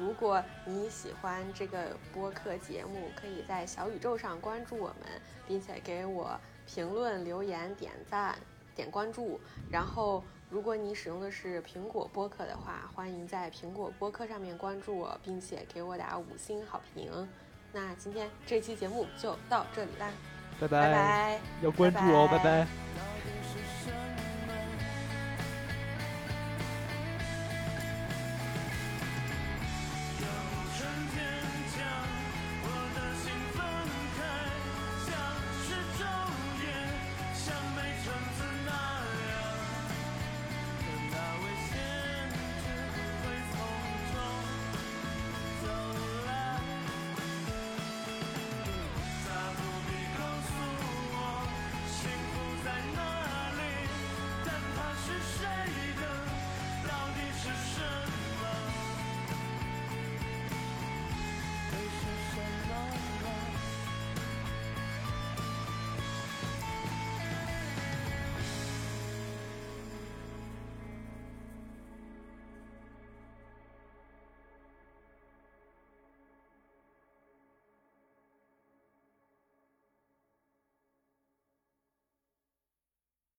[0.00, 8.34] 如果你喜欢这个播客节目，可以在小宇宙上关注我们，并且给我评论、留言、点赞、
[8.74, 9.38] 点关注。
[9.70, 17.28] 然后，如果你使用的是苹果播客的话，欢迎在苹果播客上面关注我，并且给我打五星好评。
[17.70, 20.10] 那今天这期节目就到这里啦，
[20.58, 22.66] 拜拜，要关注哦，拜拜。